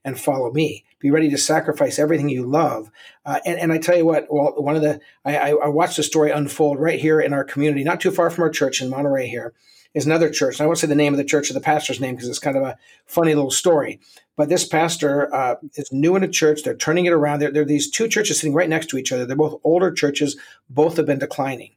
and 0.04 0.21
follow 0.21 0.52
me 0.52 0.85
be 1.00 1.11
ready 1.11 1.31
to 1.31 1.38
sacrifice 1.38 1.99
everything 1.99 2.28
you 2.28 2.47
love. 2.47 2.90
Uh, 3.25 3.40
and, 3.47 3.59
and 3.59 3.73
I 3.73 3.78
tell 3.78 3.97
you 3.97 4.05
what, 4.05 4.26
well, 4.31 4.55
one 4.57 4.76
of 4.76 4.83
the, 4.83 5.00
I, 5.25 5.52
I 5.52 5.69
watched 5.69 5.97
the 5.97 6.02
story 6.02 6.31
unfold 6.31 6.81
right 6.81 6.99
here 6.99 7.21
in 7.21 7.33
our 7.33 7.45
community, 7.45 7.85
not 7.85 8.00
too 8.00 8.11
far 8.11 8.31
from 8.31 8.45
our 8.45 8.50
church 8.50 8.83
in 8.83 8.90
Monterey 8.90 9.28
here 9.28 9.55
is 9.95 10.07
another 10.07 10.31
church. 10.31 10.59
And 10.59 10.64
I 10.64 10.67
won't 10.67 10.78
say 10.78 10.87
the 10.87 10.95
name 10.95 11.14
of 11.14 11.19
the 11.19 11.25
church 11.25 11.50
or 11.50 11.55
the 11.55 11.61
pastor's 11.61 12.00
name 12.00 12.14
because 12.14 12.28
it's 12.28 12.38
kind 12.38 12.57
of 12.57 12.62
a 12.62 12.78
funny 13.07 13.35
little 13.35 13.50
story. 13.50 14.00
But 14.37 14.49
this 14.49 14.67
pastor 14.67 15.35
uh, 15.35 15.57
is 15.75 15.90
new 15.93 16.14
in 16.14 16.23
a 16.23 16.28
church. 16.28 16.62
They're 16.62 16.76
turning 16.76 17.07
it 17.07 17.12
around. 17.12 17.40
There, 17.40 17.50
there 17.50 17.62
are 17.62 17.67
these 17.67 17.90
two 17.90 18.09
churches 18.09 18.38
sitting 18.38 18.55
right 18.55 18.69
next 18.69 18.90
to 18.90 18.99
each 18.99 19.12
other. 19.12 19.26
They're 19.26 19.37
both 19.37 19.61
older 19.64 19.90
churches. 19.90 20.37
Both 20.69 20.97
have 20.99 21.07
been 21.07 21.19
declining. 21.19 21.73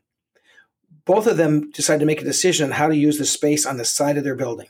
Both 1.06 1.25
of 1.25 1.38
them 1.38 1.72
decide 1.72 2.00
to 2.01 2.06
make 2.06 2.22
a 2.22 2.25
decision 2.25 2.66
on 2.66 2.72
how 2.72 2.88
to 2.88 2.96
use 2.96 3.18
the 3.18 3.25
space 3.25 3.66
on 3.66 3.78
the 3.78 3.86
side 3.86 4.18
of 4.18 4.24
their 4.24 4.36
building. 4.36 4.68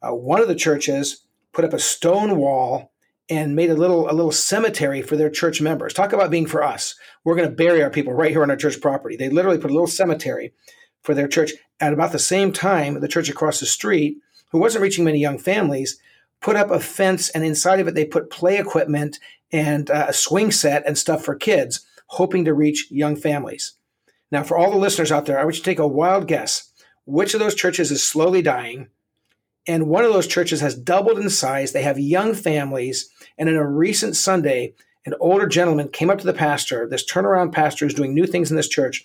Uh, 0.00 0.14
one 0.14 0.40
of 0.40 0.48
the 0.48 0.54
churches 0.54 1.24
put 1.52 1.64
up 1.64 1.72
a 1.72 1.78
stone 1.78 2.36
wall 2.36 2.92
and 3.30 3.56
made 3.56 3.70
a 3.70 3.74
little 3.74 4.10
a 4.10 4.12
little 4.12 4.32
cemetery 4.32 5.02
for 5.02 5.16
their 5.16 5.30
church 5.30 5.60
members. 5.60 5.94
Talk 5.94 6.12
about 6.12 6.30
being 6.30 6.46
for 6.46 6.62
us. 6.62 6.94
We're 7.24 7.36
going 7.36 7.48
to 7.48 7.54
bury 7.54 7.82
our 7.82 7.90
people 7.90 8.12
right 8.12 8.30
here 8.30 8.42
on 8.42 8.50
our 8.50 8.56
church 8.56 8.80
property. 8.80 9.16
They 9.16 9.30
literally 9.30 9.58
put 9.58 9.70
a 9.70 9.74
little 9.74 9.86
cemetery 9.86 10.52
for 11.02 11.14
their 11.14 11.28
church. 11.28 11.52
At 11.80 11.92
about 11.92 12.12
the 12.12 12.18
same 12.18 12.52
time, 12.52 13.00
the 13.00 13.08
church 13.08 13.28
across 13.28 13.60
the 13.60 13.66
street, 13.66 14.18
who 14.50 14.58
wasn't 14.58 14.82
reaching 14.82 15.04
many 15.04 15.18
young 15.18 15.38
families, 15.38 15.98
put 16.40 16.56
up 16.56 16.70
a 16.70 16.80
fence, 16.80 17.30
and 17.30 17.44
inside 17.44 17.80
of 17.80 17.88
it 17.88 17.94
they 17.94 18.04
put 18.04 18.30
play 18.30 18.58
equipment 18.58 19.18
and 19.50 19.90
uh, 19.90 20.06
a 20.08 20.12
swing 20.12 20.50
set 20.50 20.86
and 20.86 20.98
stuff 20.98 21.24
for 21.24 21.34
kids, 21.34 21.86
hoping 22.08 22.44
to 22.44 22.54
reach 22.54 22.88
young 22.90 23.16
families. 23.16 23.74
Now, 24.30 24.42
for 24.42 24.56
all 24.56 24.70
the 24.70 24.78
listeners 24.78 25.12
out 25.12 25.26
there, 25.26 25.38
I 25.38 25.44
want 25.44 25.56
you 25.56 25.62
to 25.62 25.70
take 25.70 25.78
a 25.78 25.86
wild 25.86 26.26
guess. 26.26 26.70
Which 27.06 27.34
of 27.34 27.40
those 27.40 27.54
churches 27.54 27.90
is 27.90 28.06
slowly 28.06 28.42
dying? 28.42 28.88
And 29.66 29.88
one 29.88 30.04
of 30.04 30.12
those 30.12 30.26
churches 30.26 30.60
has 30.60 30.74
doubled 30.74 31.18
in 31.18 31.30
size. 31.30 31.72
They 31.72 31.82
have 31.82 31.98
young 31.98 32.34
families. 32.34 33.08
And 33.38 33.48
in 33.48 33.56
a 33.56 33.66
recent 33.66 34.16
Sunday, 34.16 34.74
an 35.06 35.14
older 35.20 35.46
gentleman 35.46 35.88
came 35.88 36.10
up 36.10 36.18
to 36.18 36.26
the 36.26 36.32
pastor, 36.32 36.88
this 36.88 37.10
turnaround 37.10 37.52
pastor 37.52 37.86
is 37.86 37.94
doing 37.94 38.14
new 38.14 38.26
things 38.26 38.50
in 38.50 38.56
this 38.56 38.68
church. 38.68 39.04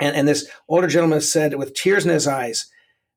And, 0.00 0.16
and 0.16 0.26
this 0.26 0.48
older 0.68 0.86
gentleman 0.86 1.20
said, 1.20 1.54
with 1.54 1.74
tears 1.74 2.04
in 2.04 2.12
his 2.12 2.26
eyes, 2.26 2.66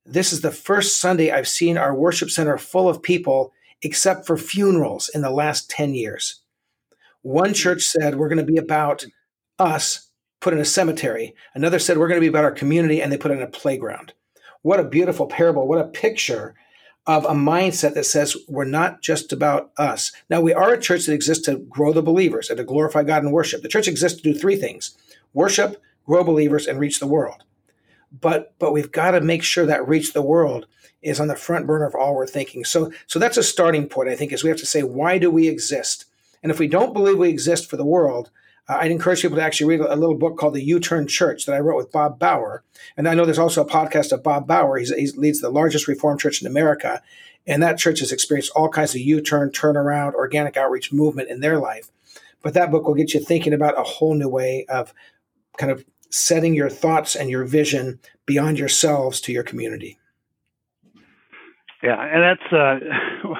This 0.06 0.34
is 0.34 0.42
the 0.42 0.52
first 0.52 1.00
Sunday 1.00 1.32
I've 1.32 1.48
seen 1.48 1.78
our 1.78 1.96
worship 1.96 2.30
center 2.30 2.58
full 2.58 2.90
of 2.90 3.02
people, 3.02 3.54
except 3.82 4.26
for 4.26 4.38
funerals 4.38 5.10
in 5.10 5.22
the 5.22 5.30
last 5.30 5.70
10 5.70 5.94
years. 5.94 6.42
One 7.22 7.54
church 7.54 7.84
said, 7.84 8.16
We're 8.16 8.28
going 8.28 8.46
to 8.46 8.52
be 8.52 8.58
about 8.58 9.06
us, 9.60 10.10
put 10.42 10.54
in 10.54 10.60
a 10.60 10.66
cemetery. 10.66 11.36
Another 11.54 11.80
said, 11.80 11.98
We're 11.98 12.10
going 12.10 12.20
to 12.20 12.26
be 12.26 12.28
about 12.28 12.44
our 12.44 12.52
community, 12.52 13.02
and 13.02 13.12
they 13.12 13.18
put 13.18 13.32
in 13.32 13.42
a 13.42 13.48
playground. 13.48 14.14
What 14.64 14.80
a 14.80 14.84
beautiful 14.84 15.28
parable. 15.28 15.68
What 15.68 15.80
a 15.80 15.88
picture 15.88 16.56
of 17.06 17.26
a 17.26 17.32
mindset 17.32 17.94
that 17.94 18.06
says 18.06 18.38
we're 18.48 18.64
not 18.64 19.02
just 19.02 19.34
about 19.34 19.72
us. 19.78 20.14
Now, 20.30 20.40
we 20.40 20.54
are 20.54 20.74
a 20.74 20.80
church 20.80 21.06
that 21.06 21.14
exists 21.14 21.46
to 21.46 21.58
grow 21.58 21.92
the 21.92 22.02
believers 22.02 22.50
and 22.50 22.58
to 22.58 22.64
glorify 22.64 23.04
God 23.04 23.24
and 23.24 23.34
worship. 23.34 23.62
The 23.62 23.68
church 23.68 23.90
exists 23.90 24.22
to 24.22 24.34
do 24.34 24.38
three 24.38 24.56
things 24.56 24.98
worship, 25.34 25.82
grow 26.06 26.24
believers, 26.24 26.66
and 26.66 26.80
reach 26.80 27.00
the 27.00 27.08
world. 27.08 27.44
But, 28.22 28.54
but 28.58 28.72
we've 28.72 28.92
got 28.92 29.12
to 29.12 29.22
make 29.22 29.44
sure 29.44 29.66
that 29.66 29.88
reach 29.88 30.14
the 30.14 30.22
world 30.22 30.68
is 31.02 31.20
on 31.20 31.28
the 31.28 31.36
front 31.36 31.68
burner 31.68 31.86
of 31.86 31.96
all 31.96 32.16
we're 32.16 32.28
thinking. 32.28 32.64
So, 32.64 32.92
so 33.08 33.20
that's 33.20 33.38
a 33.38 33.44
starting 33.44 33.90
point, 33.90 34.10
I 34.10 34.16
think, 34.16 34.32
is 34.32 34.44
we 34.44 34.50
have 34.50 34.60
to 34.60 34.66
say, 34.66 34.84
why 34.84 35.18
do 35.18 35.30
we 35.30 35.50
exist? 35.50 36.06
And 36.42 36.52
if 36.52 36.60
we 36.60 36.68
don't 36.68 36.94
believe 36.94 37.18
we 37.18 37.30
exist 37.30 37.70
for 37.70 37.76
the 37.76 37.86
world, 37.86 38.30
uh, 38.68 38.78
I'd 38.80 38.92
encourage 38.92 39.22
people 39.22 39.38
to 39.38 39.44
actually 39.44 39.68
read 39.68 39.82
a 39.82 39.96
little 39.96 40.16
book 40.16 40.38
called 40.38 40.54
The 40.54 40.64
U 40.64 40.80
Turn 40.80 41.08
Church 41.08 41.46
that 41.46 41.56
I 41.56 41.60
wrote 41.60 41.78
with 41.78 41.92
Bob 41.92 42.20
Bouwer. 42.20 42.64
And 42.96 43.08
I 43.08 43.14
know 43.14 43.26
there's 43.26 43.40
also 43.40 43.64
a 43.64 43.70
podcast 43.70 44.12
of 44.12 44.24
Bob 44.24 44.48
Bouwer. 44.48 44.78
He's, 44.78 44.94
he 44.94 45.08
leads 45.18 45.42
the 45.42 45.50
largest 45.50 45.88
Reformed 45.88 46.20
church 46.20 46.42
in 46.42 46.48
America. 46.48 47.02
And 47.46 47.62
that 47.62 47.78
church 47.78 48.00
has 48.00 48.12
experienced 48.12 48.52
all 48.56 48.70
kinds 48.70 48.96
of 48.96 49.02
U 49.02 49.22
turn, 49.22 49.50
turnaround, 49.50 50.14
organic 50.14 50.56
outreach 50.56 50.94
movement 50.94 51.30
in 51.30 51.42
their 51.42 51.60
life. 51.60 51.92
But 52.42 52.54
that 52.54 52.72
book 52.72 52.88
will 52.88 52.94
get 52.94 53.14
you 53.14 53.20
thinking 53.20 53.54
about 53.54 53.80
a 53.80 53.84
whole 53.84 54.14
new 54.16 54.30
way 54.30 54.66
of 54.70 54.94
kind 55.58 55.72
of 55.72 55.86
setting 56.10 56.54
your 56.54 56.70
thoughts 56.70 57.16
and 57.16 57.30
your 57.30 57.44
vision 57.44 58.00
beyond 58.26 58.60
yourselves 58.60 59.20
to 59.22 59.34
your 59.34 59.44
community. 59.44 59.98
Yeah, 61.84 62.02
and 62.02 62.24
that's 62.24 62.54
uh, 62.54 62.80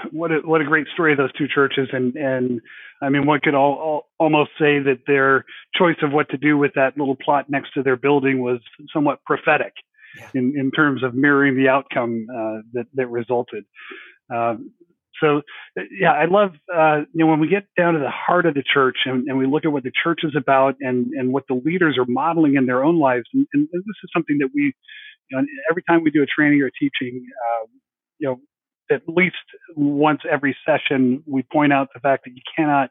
what 0.12 0.32
a, 0.32 0.40
what 0.44 0.60
a 0.60 0.66
great 0.66 0.88
story 0.94 1.14
of 1.14 1.18
those 1.18 1.32
two 1.34 1.48
churches, 1.48 1.88
and 1.94 2.16
and 2.16 2.62
I 3.02 3.10
mean, 3.10 3.26
one 3.26 3.40
could 3.42 3.56
all, 3.56 3.74
all, 3.74 4.08
almost 4.18 4.52
say 4.60 4.80
that 4.80 5.02
their 5.08 5.46
choice 5.76 5.98
of 6.02 6.12
what 6.12 6.30
to 6.30 6.38
do 6.38 6.58
with 6.58 6.72
that 6.76 6.98
little 6.98 7.16
plot 7.16 7.50
next 7.50 7.74
to 7.74 7.84
their 7.84 7.98
building 7.98 8.42
was 8.42 8.60
somewhat 8.94 9.24
prophetic 9.26 9.74
yeah. 10.18 10.30
in, 10.34 10.54
in 10.58 10.72
terms 10.72 11.04
of 11.04 11.14
mirroring 11.14 11.58
the 11.58 11.68
outcome 11.68 12.28
uh, 12.32 12.62
that, 12.74 12.86
that 12.94 13.08
resulted. 13.08 13.66
Um, 14.34 14.72
so, 15.22 15.42
yeah, 15.92 16.12
I 16.12 16.26
love, 16.26 16.52
uh, 16.74 17.02
you 17.14 17.26
know, 17.26 17.28
when 17.28 17.40
we 17.40 17.48
get 17.48 17.66
down 17.78 17.94
to 17.94 18.00
the 18.00 18.10
heart 18.10 18.46
of 18.46 18.56
the 18.56 18.64
church 18.64 18.98
and, 19.06 19.28
and, 19.28 19.38
we 19.38 19.46
look 19.46 19.64
at 19.64 19.72
what 19.72 19.84
the 19.84 19.92
church 20.04 20.22
is 20.24 20.34
about 20.36 20.76
and, 20.80 21.12
and 21.14 21.32
what 21.32 21.44
the 21.48 21.54
leaders 21.54 21.98
are 21.98 22.06
modeling 22.08 22.56
in 22.56 22.66
their 22.66 22.84
own 22.84 23.00
lives, 23.00 23.26
and, 23.34 23.46
and 23.54 23.68
this 23.72 23.96
is 24.04 24.10
something 24.14 24.38
that 24.40 24.50
we, 24.54 24.74
you 25.30 25.38
know, 25.38 25.46
every 25.70 25.84
time 25.84 26.04
we 26.04 26.12
do 26.12 26.24
a 26.24 26.26
training 26.26 26.62
or 26.62 26.68
a 26.68 26.72
teaching, 26.72 27.26
uh, 27.26 27.68
you 28.24 28.30
know, 28.30 28.40
at 28.96 29.02
least 29.08 29.36
once 29.76 30.22
every 30.30 30.56
session, 30.66 31.24
we 31.28 31.44
point 31.44 31.74
out 31.74 31.90
the 31.94 32.00
fact 32.00 32.24
that 32.26 32.32
you 32.32 32.42
cannot 32.56 32.90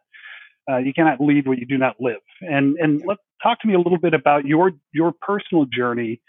uh, 0.70 0.76
you 0.76 0.92
cannot 0.92 1.20
lead 1.20 1.48
what 1.48 1.58
you 1.58 1.66
do 1.66 1.78
not 1.78 1.96
live. 2.00 2.20
And 2.42 2.76
and 2.78 3.02
let 3.04 3.18
talk 3.42 3.60
to 3.62 3.68
me 3.68 3.74
a 3.74 3.78
little 3.78 3.98
bit 3.98 4.14
about 4.14 4.44
your 4.44 4.72
your 4.92 5.12
personal 5.12 5.64
journey 5.64 6.20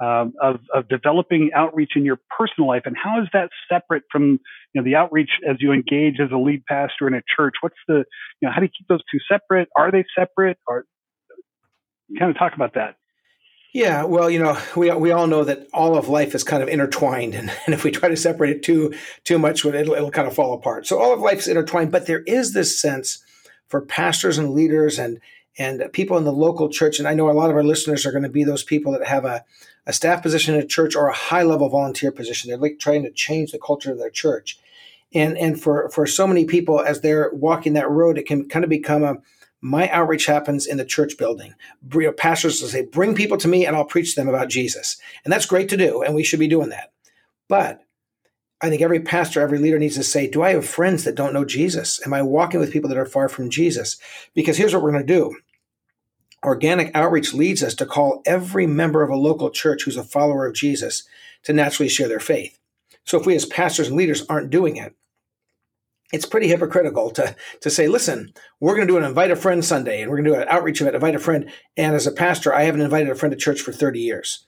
um, 0.00 0.32
of 0.42 0.60
of 0.74 0.88
developing 0.88 1.50
outreach 1.54 1.92
in 1.96 2.04
your 2.04 2.18
personal 2.36 2.68
life, 2.68 2.82
and 2.86 2.96
how 2.96 3.20
is 3.20 3.28
that 3.32 3.50
separate 3.70 4.02
from 4.10 4.40
you 4.72 4.80
know 4.80 4.82
the 4.82 4.96
outreach 4.96 5.30
as 5.48 5.56
you 5.60 5.72
engage 5.72 6.18
as 6.18 6.30
a 6.32 6.38
lead 6.38 6.64
pastor 6.66 7.06
in 7.06 7.14
a 7.14 7.22
church? 7.36 7.54
What's 7.60 7.76
the 7.86 8.04
you 8.40 8.48
know 8.48 8.50
how 8.50 8.60
do 8.60 8.64
you 8.64 8.72
keep 8.76 8.88
those 8.88 9.02
two 9.12 9.18
separate? 9.30 9.68
Are 9.76 9.92
they 9.92 10.04
separate? 10.18 10.58
Or 10.66 10.84
kind 12.18 12.30
of 12.30 12.38
talk 12.38 12.54
about 12.54 12.74
that. 12.74 12.96
Yeah, 13.76 14.04
well, 14.04 14.30
you 14.30 14.38
know, 14.38 14.58
we 14.74 14.90
we 14.92 15.10
all 15.10 15.26
know 15.26 15.44
that 15.44 15.68
all 15.74 15.98
of 15.98 16.08
life 16.08 16.34
is 16.34 16.42
kind 16.42 16.62
of 16.62 16.68
intertwined, 16.70 17.34
and, 17.34 17.52
and 17.66 17.74
if 17.74 17.84
we 17.84 17.90
try 17.90 18.08
to 18.08 18.16
separate 18.16 18.56
it 18.56 18.62
too 18.62 18.94
too 19.24 19.38
much, 19.38 19.66
it'll, 19.66 19.92
it'll 19.92 20.10
kind 20.10 20.26
of 20.26 20.34
fall 20.34 20.54
apart. 20.54 20.86
So 20.86 20.98
all 20.98 21.12
of 21.12 21.20
life's 21.20 21.46
intertwined, 21.46 21.92
but 21.92 22.06
there 22.06 22.22
is 22.22 22.54
this 22.54 22.80
sense 22.80 23.22
for 23.68 23.82
pastors 23.82 24.38
and 24.38 24.54
leaders 24.54 24.98
and 24.98 25.20
and 25.58 25.92
people 25.92 26.16
in 26.16 26.24
the 26.24 26.32
local 26.32 26.70
church. 26.70 26.98
And 26.98 27.06
I 27.06 27.12
know 27.12 27.28
a 27.28 27.32
lot 27.32 27.50
of 27.50 27.56
our 27.56 27.62
listeners 27.62 28.06
are 28.06 28.12
going 28.12 28.22
to 28.22 28.30
be 28.30 28.44
those 28.44 28.62
people 28.62 28.92
that 28.92 29.06
have 29.06 29.26
a, 29.26 29.44
a 29.86 29.92
staff 29.92 30.22
position 30.22 30.54
in 30.54 30.62
a 30.62 30.66
church 30.66 30.96
or 30.96 31.08
a 31.08 31.14
high 31.14 31.42
level 31.42 31.68
volunteer 31.68 32.10
position. 32.10 32.48
They're 32.48 32.56
like 32.56 32.78
trying 32.78 33.02
to 33.02 33.12
change 33.12 33.52
the 33.52 33.58
culture 33.58 33.92
of 33.92 33.98
their 33.98 34.08
church. 34.08 34.58
And 35.12 35.36
and 35.36 35.60
for 35.60 35.90
for 35.90 36.06
so 36.06 36.26
many 36.26 36.46
people 36.46 36.80
as 36.80 37.02
they're 37.02 37.30
walking 37.34 37.74
that 37.74 37.90
road, 37.90 38.16
it 38.16 38.24
can 38.24 38.48
kind 38.48 38.64
of 38.64 38.70
become 38.70 39.04
a 39.04 39.16
my 39.66 39.88
outreach 39.88 40.26
happens 40.26 40.66
in 40.66 40.76
the 40.76 40.84
church 40.84 41.18
building. 41.18 41.54
Pastors 42.16 42.62
will 42.62 42.68
say, 42.68 42.84
bring 42.84 43.14
people 43.14 43.36
to 43.38 43.48
me 43.48 43.66
and 43.66 43.74
I'll 43.74 43.84
preach 43.84 44.14
them 44.14 44.28
about 44.28 44.48
Jesus. 44.48 44.96
And 45.24 45.32
that's 45.32 45.46
great 45.46 45.68
to 45.70 45.76
do, 45.76 46.02
and 46.02 46.14
we 46.14 46.22
should 46.22 46.38
be 46.38 46.48
doing 46.48 46.68
that. 46.68 46.92
But 47.48 47.80
I 48.60 48.70
think 48.70 48.80
every 48.80 49.00
pastor, 49.00 49.40
every 49.40 49.58
leader 49.58 49.78
needs 49.78 49.96
to 49.96 50.02
say, 50.02 50.28
do 50.28 50.42
I 50.42 50.52
have 50.52 50.66
friends 50.66 51.04
that 51.04 51.14
don't 51.14 51.34
know 51.34 51.44
Jesus? 51.44 52.00
Am 52.06 52.14
I 52.14 52.22
walking 52.22 52.60
with 52.60 52.72
people 52.72 52.88
that 52.88 52.98
are 52.98 53.04
far 53.04 53.28
from 53.28 53.50
Jesus? 53.50 53.96
Because 54.34 54.56
here's 54.56 54.72
what 54.72 54.82
we're 54.82 54.92
going 54.92 55.06
to 55.06 55.14
do. 55.14 55.36
Organic 56.44 56.94
outreach 56.94 57.34
leads 57.34 57.62
us 57.62 57.74
to 57.74 57.86
call 57.86 58.22
every 58.24 58.66
member 58.66 59.02
of 59.02 59.10
a 59.10 59.16
local 59.16 59.50
church 59.50 59.82
who's 59.82 59.96
a 59.96 60.04
follower 60.04 60.46
of 60.46 60.54
Jesus 60.54 61.02
to 61.42 61.52
naturally 61.52 61.88
share 61.88 62.08
their 62.08 62.20
faith. 62.20 62.58
So 63.04 63.18
if 63.18 63.26
we 63.26 63.34
as 63.34 63.46
pastors 63.46 63.88
and 63.88 63.96
leaders 63.96 64.24
aren't 64.28 64.50
doing 64.50 64.76
it, 64.76 64.94
it's 66.12 66.26
pretty 66.26 66.48
hypocritical 66.48 67.10
to, 67.10 67.34
to 67.60 67.70
say, 67.70 67.88
listen, 67.88 68.32
we're 68.60 68.74
going 68.74 68.86
to 68.86 68.92
do 68.92 68.98
an 68.98 69.04
invite 69.04 69.30
a 69.30 69.36
friend 69.36 69.64
Sunday 69.64 70.00
and 70.00 70.10
we're 70.10 70.18
going 70.18 70.24
to 70.24 70.30
do 70.30 70.40
an 70.40 70.48
outreach 70.48 70.80
event, 70.80 70.94
invite 70.94 71.14
a 71.14 71.18
friend. 71.18 71.50
And 71.76 71.94
as 71.94 72.06
a 72.06 72.12
pastor, 72.12 72.54
I 72.54 72.62
haven't 72.62 72.80
invited 72.80 73.10
a 73.10 73.14
friend 73.14 73.32
to 73.32 73.36
church 73.36 73.60
for 73.60 73.72
30 73.72 74.00
years. 74.00 74.46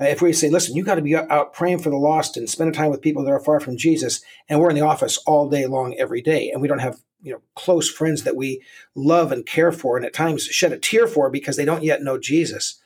Uh, 0.00 0.04
if 0.04 0.20
we 0.20 0.32
say, 0.32 0.50
listen, 0.50 0.76
you 0.76 0.84
got 0.84 0.96
to 0.96 1.02
be 1.02 1.16
out 1.16 1.54
praying 1.54 1.78
for 1.78 1.90
the 1.90 1.96
lost 1.96 2.36
and 2.36 2.50
spending 2.50 2.74
time 2.74 2.90
with 2.90 3.00
people 3.00 3.24
that 3.24 3.30
are 3.30 3.40
far 3.40 3.60
from 3.60 3.76
Jesus, 3.76 4.20
and 4.48 4.60
we're 4.60 4.70
in 4.70 4.76
the 4.76 4.82
office 4.82 5.16
all 5.26 5.48
day 5.48 5.66
long, 5.66 5.94
every 5.98 6.20
day, 6.20 6.50
and 6.50 6.60
we 6.60 6.68
don't 6.68 6.80
have 6.80 7.00
you 7.22 7.32
know 7.32 7.40
close 7.54 7.90
friends 7.90 8.22
that 8.24 8.36
we 8.36 8.62
love 8.94 9.32
and 9.32 9.46
care 9.46 9.72
for, 9.72 9.96
and 9.96 10.04
at 10.04 10.12
times 10.12 10.44
shed 10.44 10.72
a 10.72 10.78
tear 10.78 11.06
for 11.06 11.30
because 11.30 11.56
they 11.56 11.64
don't 11.64 11.82
yet 11.82 12.02
know 12.02 12.18
Jesus. 12.18 12.80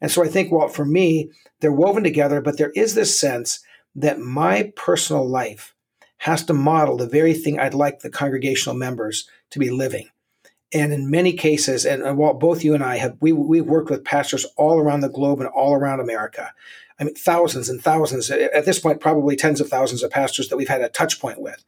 And 0.00 0.10
so 0.10 0.24
I 0.24 0.28
think, 0.28 0.50
well, 0.50 0.68
for 0.68 0.86
me, 0.86 1.30
they're 1.60 1.72
woven 1.72 2.02
together, 2.02 2.40
but 2.40 2.56
there 2.56 2.72
is 2.74 2.94
this 2.94 3.18
sense 3.18 3.60
that 3.94 4.18
my 4.18 4.72
personal 4.74 5.28
life 5.28 5.74
has 6.18 6.44
to 6.44 6.54
model 6.54 6.96
the 6.96 7.08
very 7.08 7.34
thing 7.34 7.58
I'd 7.58 7.74
like 7.74 8.00
the 8.00 8.10
congregational 8.10 8.76
members 8.76 9.28
to 9.50 9.58
be 9.58 9.70
living. 9.70 10.08
And 10.72 10.92
in 10.92 11.10
many 11.10 11.32
cases, 11.34 11.86
and 11.86 12.18
while 12.18 12.34
both 12.34 12.64
you 12.64 12.74
and 12.74 12.82
I 12.82 12.96
have, 12.96 13.16
we, 13.20 13.32
we've 13.32 13.66
worked 13.66 13.90
with 13.90 14.04
pastors 14.04 14.44
all 14.56 14.78
around 14.78 15.00
the 15.00 15.08
globe 15.08 15.40
and 15.40 15.48
all 15.48 15.74
around 15.74 16.00
America. 16.00 16.52
I 16.98 17.04
mean, 17.04 17.14
thousands 17.14 17.68
and 17.68 17.80
thousands, 17.80 18.30
at 18.30 18.64
this 18.64 18.80
point, 18.80 19.00
probably 19.00 19.36
tens 19.36 19.60
of 19.60 19.68
thousands 19.68 20.02
of 20.02 20.10
pastors 20.10 20.48
that 20.48 20.56
we've 20.56 20.68
had 20.68 20.82
a 20.82 20.88
touch 20.88 21.20
point 21.20 21.40
with. 21.40 21.64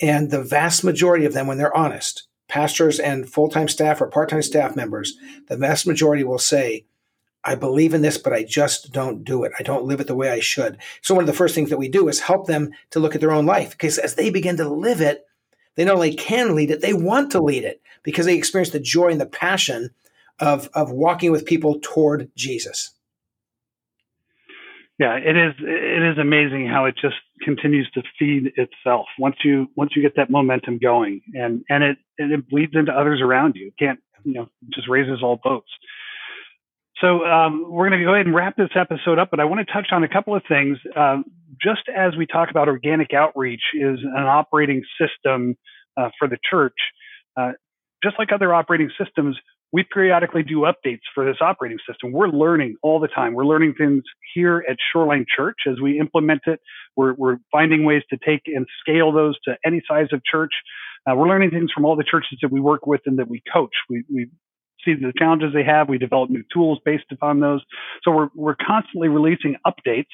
And 0.00 0.30
the 0.30 0.42
vast 0.42 0.84
majority 0.84 1.24
of 1.24 1.32
them, 1.32 1.46
when 1.46 1.58
they're 1.58 1.76
honest, 1.76 2.28
pastors 2.48 2.98
and 2.98 3.28
full 3.28 3.48
time 3.48 3.68
staff 3.68 4.00
or 4.00 4.06
part 4.06 4.28
time 4.28 4.42
staff 4.42 4.76
members, 4.76 5.16
the 5.48 5.56
vast 5.56 5.86
majority 5.86 6.24
will 6.24 6.38
say, 6.38 6.84
I 7.48 7.54
believe 7.54 7.94
in 7.94 8.02
this, 8.02 8.18
but 8.18 8.34
I 8.34 8.42
just 8.44 8.92
don't 8.92 9.24
do 9.24 9.42
it. 9.42 9.52
I 9.58 9.62
don't 9.62 9.86
live 9.86 10.00
it 10.00 10.06
the 10.06 10.14
way 10.14 10.28
I 10.28 10.40
should. 10.40 10.76
So, 11.00 11.14
one 11.14 11.24
of 11.24 11.26
the 11.26 11.32
first 11.32 11.54
things 11.54 11.70
that 11.70 11.78
we 11.78 11.88
do 11.88 12.06
is 12.06 12.20
help 12.20 12.46
them 12.46 12.72
to 12.90 13.00
look 13.00 13.14
at 13.14 13.22
their 13.22 13.32
own 13.32 13.46
life 13.46 13.70
because 13.70 13.96
as 13.96 14.16
they 14.16 14.28
begin 14.28 14.58
to 14.58 14.68
live 14.68 15.00
it, 15.00 15.26
they 15.74 15.86
not 15.86 15.94
only 15.94 16.14
can 16.14 16.54
lead 16.54 16.70
it, 16.70 16.82
they 16.82 16.92
want 16.92 17.32
to 17.32 17.42
lead 17.42 17.64
it 17.64 17.80
because 18.02 18.26
they 18.26 18.36
experience 18.36 18.68
the 18.68 18.78
joy 18.78 19.08
and 19.08 19.20
the 19.20 19.26
passion 19.26 19.90
of, 20.38 20.68
of 20.74 20.90
walking 20.90 21.32
with 21.32 21.46
people 21.46 21.78
toward 21.80 22.30
Jesus. 22.36 22.90
Yeah, 24.98 25.16
it 25.16 25.36
is. 25.36 25.54
It 25.60 26.02
is 26.02 26.18
amazing 26.18 26.68
how 26.68 26.84
it 26.84 26.96
just 27.00 27.16
continues 27.42 27.90
to 27.94 28.02
feed 28.18 28.52
itself 28.56 29.06
once 29.18 29.36
you 29.42 29.68
once 29.74 29.92
you 29.96 30.02
get 30.02 30.16
that 30.16 30.28
momentum 30.28 30.78
going, 30.78 31.22
and 31.32 31.64
and 31.70 31.82
it 31.82 31.98
and 32.18 32.30
it 32.30 32.46
bleeds 32.50 32.72
into 32.74 32.92
others 32.92 33.22
around 33.22 33.54
you. 33.56 33.68
It 33.68 33.78
can't 33.78 34.00
you 34.24 34.34
know 34.34 34.50
just 34.74 34.88
raises 34.88 35.22
all 35.22 35.40
boats. 35.42 35.70
So 37.00 37.24
um, 37.24 37.64
we're 37.68 37.88
going 37.88 38.00
to 38.00 38.04
go 38.04 38.14
ahead 38.14 38.26
and 38.26 38.34
wrap 38.34 38.56
this 38.56 38.70
episode 38.74 39.18
up, 39.18 39.30
but 39.30 39.38
I 39.38 39.44
want 39.44 39.66
to 39.66 39.72
touch 39.72 39.88
on 39.92 40.02
a 40.02 40.08
couple 40.08 40.34
of 40.34 40.42
things. 40.48 40.78
Uh, 40.96 41.18
just 41.62 41.82
as 41.94 42.16
we 42.16 42.26
talk 42.26 42.50
about 42.50 42.68
organic 42.68 43.12
outreach 43.14 43.62
is 43.74 44.00
an 44.02 44.24
operating 44.24 44.82
system 45.00 45.56
uh, 45.96 46.10
for 46.18 46.28
the 46.28 46.38
church, 46.50 46.74
uh, 47.36 47.52
just 48.02 48.16
like 48.18 48.32
other 48.32 48.52
operating 48.52 48.90
systems, 49.02 49.36
we 49.70 49.84
periodically 49.84 50.42
do 50.42 50.60
updates 50.60 51.02
for 51.14 51.24
this 51.24 51.36
operating 51.40 51.78
system. 51.88 52.10
We're 52.10 52.28
learning 52.28 52.76
all 52.82 53.00
the 53.00 53.08
time. 53.08 53.34
We're 53.34 53.44
learning 53.46 53.74
things 53.76 54.02
here 54.34 54.64
at 54.68 54.76
Shoreline 54.92 55.26
Church 55.34 55.58
as 55.70 55.80
we 55.80 56.00
implement 56.00 56.42
it. 56.46 56.60
We're, 56.96 57.14
we're 57.14 57.36
finding 57.52 57.84
ways 57.84 58.02
to 58.10 58.18
take 58.24 58.42
and 58.46 58.66
scale 58.80 59.12
those 59.12 59.38
to 59.44 59.56
any 59.64 59.82
size 59.86 60.08
of 60.12 60.24
church. 60.24 60.52
Uh, 61.06 61.14
we're 61.14 61.28
learning 61.28 61.50
things 61.50 61.70
from 61.72 61.84
all 61.84 61.96
the 61.96 62.04
churches 62.04 62.38
that 62.42 62.50
we 62.50 62.60
work 62.60 62.86
with 62.86 63.02
and 63.06 63.18
that 63.18 63.28
we 63.28 63.42
coach. 63.52 63.74
We, 63.88 64.04
we 64.12 64.28
see 64.88 65.00
the 65.00 65.12
challenges 65.16 65.52
they 65.52 65.64
have. 65.64 65.88
We 65.88 65.98
develop 65.98 66.30
new 66.30 66.44
tools 66.52 66.78
based 66.84 67.10
upon 67.12 67.40
those. 67.40 67.62
So 68.02 68.10
we're, 68.10 68.28
we're 68.34 68.56
constantly 68.56 69.08
releasing 69.08 69.56
updates. 69.66 70.12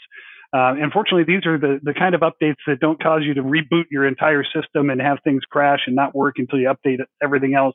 Uh, 0.53 0.75
unfortunately, 0.81 1.25
these 1.27 1.45
are 1.47 1.59
the, 1.59 1.81
the 1.83 1.93
kind 1.93 2.15
of 2.15 2.21
updates 2.21 2.63
that 2.69 2.79
don't 2.79 3.03
cause 3.03 3.23
you 3.25 3.35
to 3.35 3.43
reboot 3.43 3.87
your 3.91 4.07
entire 4.07 4.45
system 4.45 4.89
and 4.89 5.01
have 5.01 5.19
things 5.25 5.43
crash 5.51 5.81
and 5.87 5.97
not 5.97 6.15
work 6.15 6.37
until 6.39 6.61
you 6.61 6.73
update 6.73 6.99
everything 7.21 7.55
else. 7.55 7.75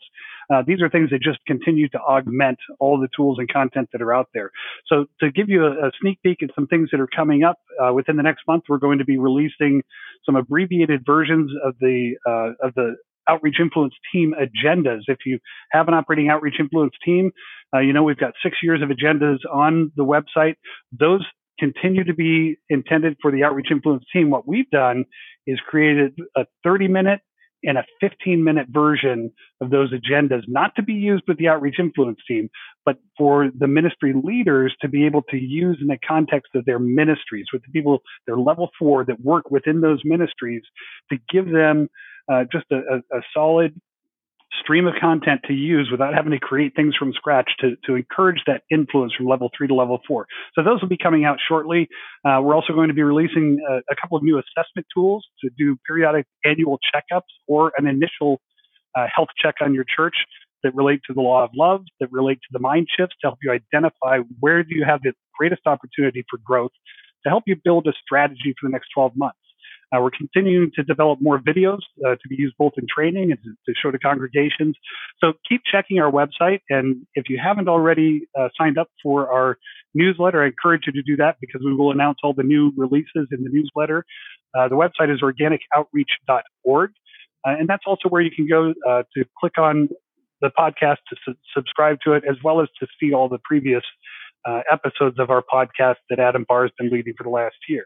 Uh, 0.49 0.63
these 0.65 0.81
are 0.81 0.89
things 0.89 1.09
that 1.09 1.21
just 1.21 1.39
continue 1.45 1.89
to 1.89 1.99
augment 1.99 2.57
all 2.79 2.97
the 2.97 3.09
tools 3.15 3.37
and 3.37 3.49
content 3.51 3.89
that 3.91 4.01
are 4.01 4.13
out 4.13 4.29
there. 4.33 4.49
So 4.87 5.07
to 5.19 5.29
give 5.29 5.49
you 5.49 5.65
a, 5.65 5.87
a 5.87 5.91
sneak 5.99 6.19
peek 6.23 6.41
at 6.41 6.51
some 6.55 6.67
things 6.67 6.89
that 6.91 7.01
are 7.01 7.09
coming 7.13 7.43
up 7.43 7.57
uh, 7.83 7.91
within 7.93 8.15
the 8.15 8.23
next 8.23 8.43
month, 8.47 8.63
we're 8.69 8.77
going 8.77 8.99
to 8.99 9.05
be 9.05 9.17
releasing 9.17 9.83
some 10.25 10.37
abbreviated 10.37 11.05
versions 11.05 11.51
of 11.63 11.75
the 11.81 12.15
uh, 12.25 12.65
of 12.65 12.73
the 12.75 12.95
outreach 13.29 13.57
influence 13.59 13.93
team 14.11 14.33
agendas. 14.39 15.01
If 15.07 15.19
you 15.25 15.39
have 15.71 15.87
an 15.87 15.93
operating 15.93 16.29
outreach 16.29 16.55
influence 16.59 16.93
team, 17.05 17.31
uh, 17.73 17.79
you 17.79 17.93
know 17.93 18.03
we've 18.03 18.17
got 18.17 18.33
six 18.43 18.57
years 18.63 18.81
of 18.81 18.89
agendas 18.89 19.37
on 19.51 19.91
the 19.95 20.03
website. 20.03 20.55
Those 20.97 21.25
continue 21.59 22.03
to 22.05 22.13
be 22.13 22.57
intended 22.69 23.17
for 23.21 23.31
the 23.31 23.43
outreach 23.43 23.67
influence 23.69 24.03
team. 24.11 24.29
What 24.29 24.47
we've 24.47 24.69
done 24.71 25.05
is 25.45 25.59
created 25.69 26.13
a 26.35 26.45
30 26.63 26.87
minute 26.87 27.19
and 27.63 27.77
a 27.77 27.83
15 27.99 28.43
minute 28.43 28.67
version 28.69 29.31
of 29.61 29.69
those 29.69 29.91
agendas, 29.91 30.43
not 30.47 30.75
to 30.75 30.83
be 30.83 30.93
used 30.93 31.23
with 31.27 31.37
the 31.37 31.47
outreach 31.47 31.75
influence 31.79 32.19
team, 32.27 32.49
but 32.85 32.97
for 33.17 33.49
the 33.57 33.67
ministry 33.67 34.13
leaders 34.15 34.73
to 34.81 34.87
be 34.87 35.05
able 35.05 35.21
to 35.29 35.37
use 35.37 35.77
in 35.81 35.87
the 35.87 35.97
context 36.07 36.55
of 36.55 36.65
their 36.65 36.79
ministries 36.79 37.47
with 37.51 37.61
the 37.63 37.71
people, 37.71 37.99
their 38.27 38.37
level 38.37 38.69
four 38.79 39.03
that 39.05 39.19
work 39.21 39.51
within 39.51 39.81
those 39.81 39.99
ministries 40.05 40.61
to 41.11 41.17
give 41.31 41.51
them 41.51 41.89
uh, 42.31 42.45
just 42.51 42.65
a, 42.71 42.75
a, 42.77 43.17
a 43.17 43.21
solid 43.33 43.79
stream 44.61 44.87
of 44.87 44.93
content 44.99 45.41
to 45.45 45.53
use 45.53 45.89
without 45.91 46.13
having 46.13 46.31
to 46.31 46.39
create 46.39 46.75
things 46.75 46.95
from 46.95 47.13
scratch 47.13 47.49
to, 47.59 47.75
to 47.85 47.95
encourage 47.95 48.41
that 48.47 48.63
influence 48.71 49.13
from 49.15 49.27
level 49.27 49.49
three 49.55 49.67
to 49.67 49.75
level 49.75 49.99
four. 50.07 50.25
So 50.55 50.63
those 50.63 50.81
will 50.81 50.89
be 50.89 50.97
coming 50.97 51.23
out 51.23 51.37
shortly. 51.47 51.87
Uh, 52.25 52.41
we're 52.41 52.55
also 52.55 52.73
going 52.73 52.87
to 52.87 52.93
be 52.93 53.03
releasing 53.03 53.59
a, 53.69 53.77
a, 53.91 53.95
couple 54.01 54.17
of 54.17 54.23
new 54.23 54.39
assessment 54.39 54.87
tools 54.93 55.25
to 55.43 55.49
do 55.57 55.77
periodic 55.87 56.25
annual 56.43 56.79
checkups 56.93 57.29
or 57.47 57.71
an 57.77 57.87
initial 57.87 58.41
uh, 58.95 59.05
health 59.13 59.29
check 59.37 59.55
on 59.61 59.73
your 59.73 59.85
church 59.95 60.15
that 60.63 60.75
relate 60.75 60.99
to 61.07 61.13
the 61.13 61.21
law 61.21 61.43
of 61.43 61.51
love, 61.55 61.83
that 61.99 62.11
relate 62.11 62.39
to 62.41 62.47
the 62.51 62.59
mind 62.59 62.87
shifts 62.95 63.15
to 63.21 63.27
help 63.27 63.39
you 63.41 63.51
identify 63.51 64.19
where 64.39 64.63
do 64.63 64.75
you 64.75 64.83
have 64.83 65.01
the 65.03 65.13
greatest 65.37 65.61
opportunity 65.65 66.25
for 66.29 66.37
growth 66.43 66.71
to 67.23 67.29
help 67.29 67.43
you 67.47 67.55
build 67.63 67.87
a 67.87 67.93
strategy 68.03 68.53
for 68.59 68.67
the 68.67 68.71
next 68.71 68.89
12 68.93 69.13
months. 69.15 69.37
Uh, 69.91 70.01
we're 70.01 70.11
continuing 70.11 70.71
to 70.75 70.83
develop 70.83 71.19
more 71.21 71.39
videos 71.39 71.79
uh, 72.05 72.11
to 72.11 72.27
be 72.29 72.35
used 72.35 72.55
both 72.57 72.73
in 72.77 72.85
training 72.93 73.31
and 73.31 73.39
to, 73.65 73.73
show 73.81 73.89
to 73.89 73.97
congregations. 73.97 74.75
So 75.19 75.33
keep 75.47 75.61
checking 75.69 75.99
our 75.99 76.11
website. 76.11 76.59
And 76.69 77.07
if 77.15 77.29
you 77.29 77.39
haven't 77.43 77.67
already 77.67 78.27
uh, 78.39 78.49
signed 78.57 78.77
up 78.77 78.87
for 79.01 79.31
our 79.31 79.57
newsletter, 79.95 80.43
I 80.43 80.47
encourage 80.47 80.83
you 80.85 80.93
to 80.93 81.01
do 81.01 81.15
that 81.17 81.37
because 81.41 81.61
we 81.65 81.73
will 81.73 81.91
announce 81.91 82.19
all 82.23 82.33
the 82.33 82.43
new 82.43 82.71
releases 82.77 83.27
in 83.31 83.43
the 83.43 83.49
newsletter. 83.51 84.05
Uh, 84.57 84.67
the 84.67 84.75
website 84.75 85.13
is 85.13 85.21
organicoutreach.org. 85.21 86.91
Uh, 87.47 87.49
and 87.57 87.67
that's 87.67 87.83
also 87.87 88.09
where 88.09 88.21
you 88.21 88.31
can 88.31 88.47
go 88.47 88.73
uh, 88.87 89.03
to 89.15 89.25
click 89.39 89.57
on 89.57 89.89
the 90.41 90.51
podcast 90.57 90.97
to 91.09 91.15
su- 91.25 91.35
subscribe 91.55 91.97
to 92.03 92.13
it, 92.13 92.23
as 92.29 92.35
well 92.43 92.61
as 92.61 92.67
to 92.79 92.87
see 92.99 93.13
all 93.13 93.27
the 93.27 93.39
previous 93.43 93.83
episodes 94.71 95.19
of 95.19 95.29
our 95.29 95.43
podcast 95.43 95.97
that 96.09 96.17
Adam 96.17 96.43
Barr 96.47 96.63
has 96.63 96.71
been 96.79 96.89
leading 96.89 97.13
for 97.15 97.23
the 97.23 97.29
last 97.29 97.57
year 97.67 97.85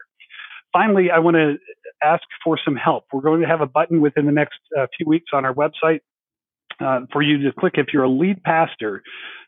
finally, 0.73 1.11
I 1.11 1.19
want 1.19 1.35
to 1.35 1.55
ask 2.03 2.23
for 2.43 2.57
some 2.63 2.75
help. 2.75 3.05
We're 3.13 3.21
going 3.21 3.41
to 3.41 3.47
have 3.47 3.61
a 3.61 3.67
button 3.67 4.01
within 4.01 4.25
the 4.25 4.31
next 4.31 4.59
uh, 4.77 4.87
few 4.97 5.07
weeks 5.07 5.27
on 5.33 5.45
our 5.45 5.53
website 5.53 5.99
uh, 6.79 7.01
for 7.11 7.21
you 7.21 7.37
to 7.43 7.51
click 7.57 7.73
if 7.77 7.87
you're 7.93 8.03
a 8.03 8.09
lead 8.09 8.43
pastor 8.43 9.03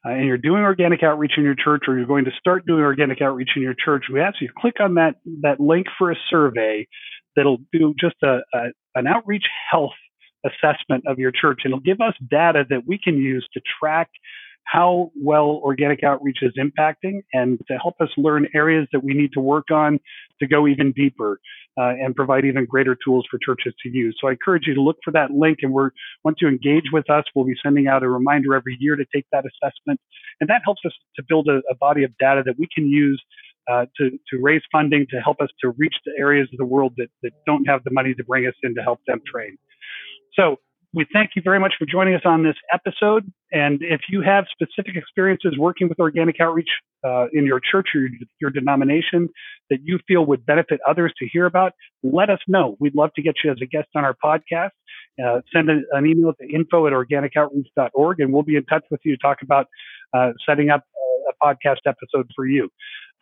uh, 0.05 0.09
and 0.09 0.25
you're 0.25 0.37
doing 0.37 0.61
organic 0.61 1.03
outreach 1.03 1.33
in 1.37 1.43
your 1.43 1.55
church 1.55 1.83
or 1.87 1.97
you're 1.97 2.07
going 2.07 2.25
to 2.25 2.31
start 2.39 2.65
doing 2.65 2.81
organic 2.81 3.21
outreach 3.21 3.51
in 3.55 3.61
your 3.61 3.75
church. 3.75 4.05
We 4.11 4.21
ask 4.21 4.41
you 4.41 4.47
to 4.47 4.53
click 4.57 4.75
on 4.79 4.95
that 4.95 5.15
that 5.41 5.59
link 5.59 5.87
for 5.97 6.11
a 6.11 6.15
survey 6.29 6.87
that'll 7.35 7.59
do 7.71 7.93
just 7.99 8.15
a, 8.23 8.39
a 8.53 8.59
an 8.95 9.07
outreach 9.07 9.45
health 9.71 9.91
assessment 10.45 11.03
of 11.07 11.17
your 11.19 11.31
church 11.31 11.61
and 11.63 11.71
it'll 11.71 11.79
give 11.81 12.01
us 12.01 12.13
data 12.29 12.65
that 12.69 12.83
we 12.87 12.99
can 13.03 13.17
use 13.17 13.47
to 13.53 13.61
track 13.79 14.09
how 14.65 15.11
well 15.15 15.61
organic 15.63 16.03
outreach 16.03 16.39
is 16.41 16.53
impacting 16.59 17.21
and 17.33 17.59
to 17.67 17.77
help 17.77 17.95
us 17.99 18.09
learn 18.17 18.47
areas 18.53 18.87
that 18.91 19.03
we 19.03 19.13
need 19.13 19.31
to 19.33 19.39
work 19.39 19.71
on 19.71 19.99
to 20.39 20.47
go 20.47 20.67
even 20.67 20.91
deeper 20.91 21.39
uh, 21.77 21.93
and 21.99 22.15
provide 22.15 22.45
even 22.45 22.65
greater 22.65 22.95
tools 23.03 23.25
for 23.29 23.37
churches 23.37 23.73
to 23.83 23.89
use. 23.89 24.17
So 24.19 24.27
I 24.27 24.31
encourage 24.31 24.67
you 24.67 24.73
to 24.75 24.81
look 24.81 24.97
for 25.03 25.11
that 25.11 25.31
link 25.31 25.59
and 25.61 25.73
we're 25.73 25.91
once 26.23 26.37
you 26.41 26.47
engage 26.47 26.85
with 26.91 27.09
us, 27.09 27.23
we'll 27.35 27.45
be 27.45 27.55
sending 27.61 27.87
out 27.87 28.03
a 28.03 28.09
reminder 28.09 28.55
every 28.55 28.77
year 28.79 28.95
to 28.95 29.05
take 29.13 29.25
that 29.31 29.43
assessment. 29.45 29.99
And 30.39 30.49
that 30.49 30.61
helps 30.63 30.81
us 30.85 30.93
to 31.15 31.23
build 31.27 31.47
a, 31.47 31.61
a 31.69 31.75
body 31.75 32.03
of 32.03 32.17
data 32.17 32.43
that 32.45 32.55
we 32.57 32.67
can 32.73 32.87
use 32.87 33.21
uh, 33.69 33.85
to, 33.97 34.11
to 34.29 34.39
raise 34.39 34.61
funding 34.71 35.07
to 35.09 35.19
help 35.19 35.41
us 35.41 35.49
to 35.61 35.69
reach 35.77 35.95
the 36.05 36.13
areas 36.19 36.47
of 36.51 36.57
the 36.57 36.65
world 36.65 36.93
that, 36.97 37.09
that 37.23 37.31
don't 37.45 37.65
have 37.65 37.83
the 37.83 37.91
money 37.91 38.13
to 38.13 38.23
bring 38.23 38.45
us 38.45 38.53
in 38.63 38.75
to 38.75 38.81
help 38.81 38.99
them 39.07 39.21
train. 39.25 39.57
So 40.33 40.57
we 40.95 41.05
thank 41.11 41.31
you 41.35 41.41
very 41.43 41.59
much 41.59 41.73
for 41.77 41.85
joining 41.85 42.15
us 42.15 42.21
on 42.23 42.43
this 42.43 42.55
episode. 42.73 43.29
And 43.51 43.79
if 43.81 44.01
you 44.09 44.21
have 44.21 44.45
specific 44.49 44.95
experiences 44.95 45.57
working 45.57 45.89
with 45.89 45.99
organic 45.99 46.39
outreach 46.39 46.69
uh, 47.05 47.25
in 47.33 47.45
your 47.45 47.59
church 47.59 47.89
or 47.93 48.01
your, 48.01 48.09
your, 48.39 48.49
denomination 48.49 49.27
that 49.69 49.79
you 49.83 49.99
feel 50.07 50.25
would 50.25 50.45
benefit 50.45 50.79
others 50.87 51.13
to 51.19 51.27
hear 51.27 51.45
about, 51.45 51.73
let 52.01 52.29
us 52.29 52.39
know. 52.47 52.77
We'd 52.79 52.95
love 52.95 53.11
to 53.17 53.21
get 53.21 53.35
you 53.43 53.51
as 53.51 53.57
a 53.61 53.65
guest 53.65 53.89
on 53.93 54.05
our 54.05 54.15
podcast. 54.23 54.71
Uh, 55.23 55.41
send 55.53 55.69
a, 55.69 55.81
an 55.91 56.05
email 56.05 56.33
to 56.39 56.47
info 56.47 56.87
at 56.87 56.93
organicoutreach.org 56.93 58.19
and 58.21 58.33
we'll 58.33 58.43
be 58.43 58.55
in 58.55 58.65
touch 58.65 58.85
with 58.89 59.01
you 59.03 59.17
to 59.17 59.21
talk 59.21 59.39
about 59.41 59.67
uh, 60.13 60.31
setting 60.47 60.69
up 60.69 60.83
a 61.29 61.45
podcast 61.45 61.87
episode 61.87 62.29
for 62.35 62.45
you. 62.45 62.69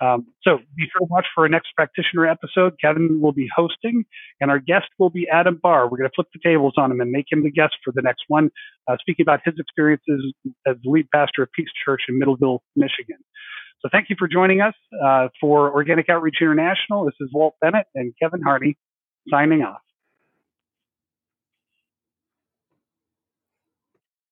Um, 0.01 0.27
so 0.41 0.57
be 0.75 0.83
sure 0.91 0.99
to 0.99 1.07
watch 1.09 1.25
for 1.33 1.43
our 1.43 1.49
next 1.49 1.69
practitioner 1.75 2.27
episode. 2.27 2.73
Kevin 2.81 3.21
will 3.21 3.31
be 3.31 3.47
hosting, 3.55 4.05
and 4.41 4.51
our 4.51 4.59
guest 4.59 4.87
will 4.99 5.09
be 5.09 5.27
Adam 5.31 5.59
Barr. 5.61 5.85
We're 5.85 5.97
going 5.97 6.09
to 6.09 6.15
flip 6.15 6.27
the 6.33 6.39
tables 6.43 6.73
on 6.77 6.91
him 6.91 6.99
and 6.99 7.11
make 7.11 7.27
him 7.31 7.43
the 7.43 7.51
guest 7.51 7.75
for 7.83 7.93
the 7.95 8.01
next 8.01 8.23
one, 8.27 8.49
uh, 8.89 8.97
speaking 8.99 9.23
about 9.23 9.41
his 9.45 9.53
experiences 9.57 10.33
as 10.67 10.75
the 10.83 10.89
lead 10.89 11.07
pastor 11.13 11.43
of 11.43 11.49
Peace 11.55 11.69
Church 11.85 12.01
in 12.09 12.19
Middleville, 12.19 12.59
Michigan. 12.75 13.17
So 13.81 13.89
thank 13.91 14.09
you 14.09 14.15
for 14.17 14.27
joining 14.27 14.61
us 14.61 14.73
uh, 15.03 15.27
for 15.39 15.71
Organic 15.73 16.09
Outreach 16.09 16.37
International. 16.41 17.05
This 17.05 17.15
is 17.19 17.29
Walt 17.33 17.55
Bennett 17.61 17.85
and 17.95 18.13
Kevin 18.21 18.41
Harney 18.41 18.77
signing 19.29 19.61
off. 19.61 19.81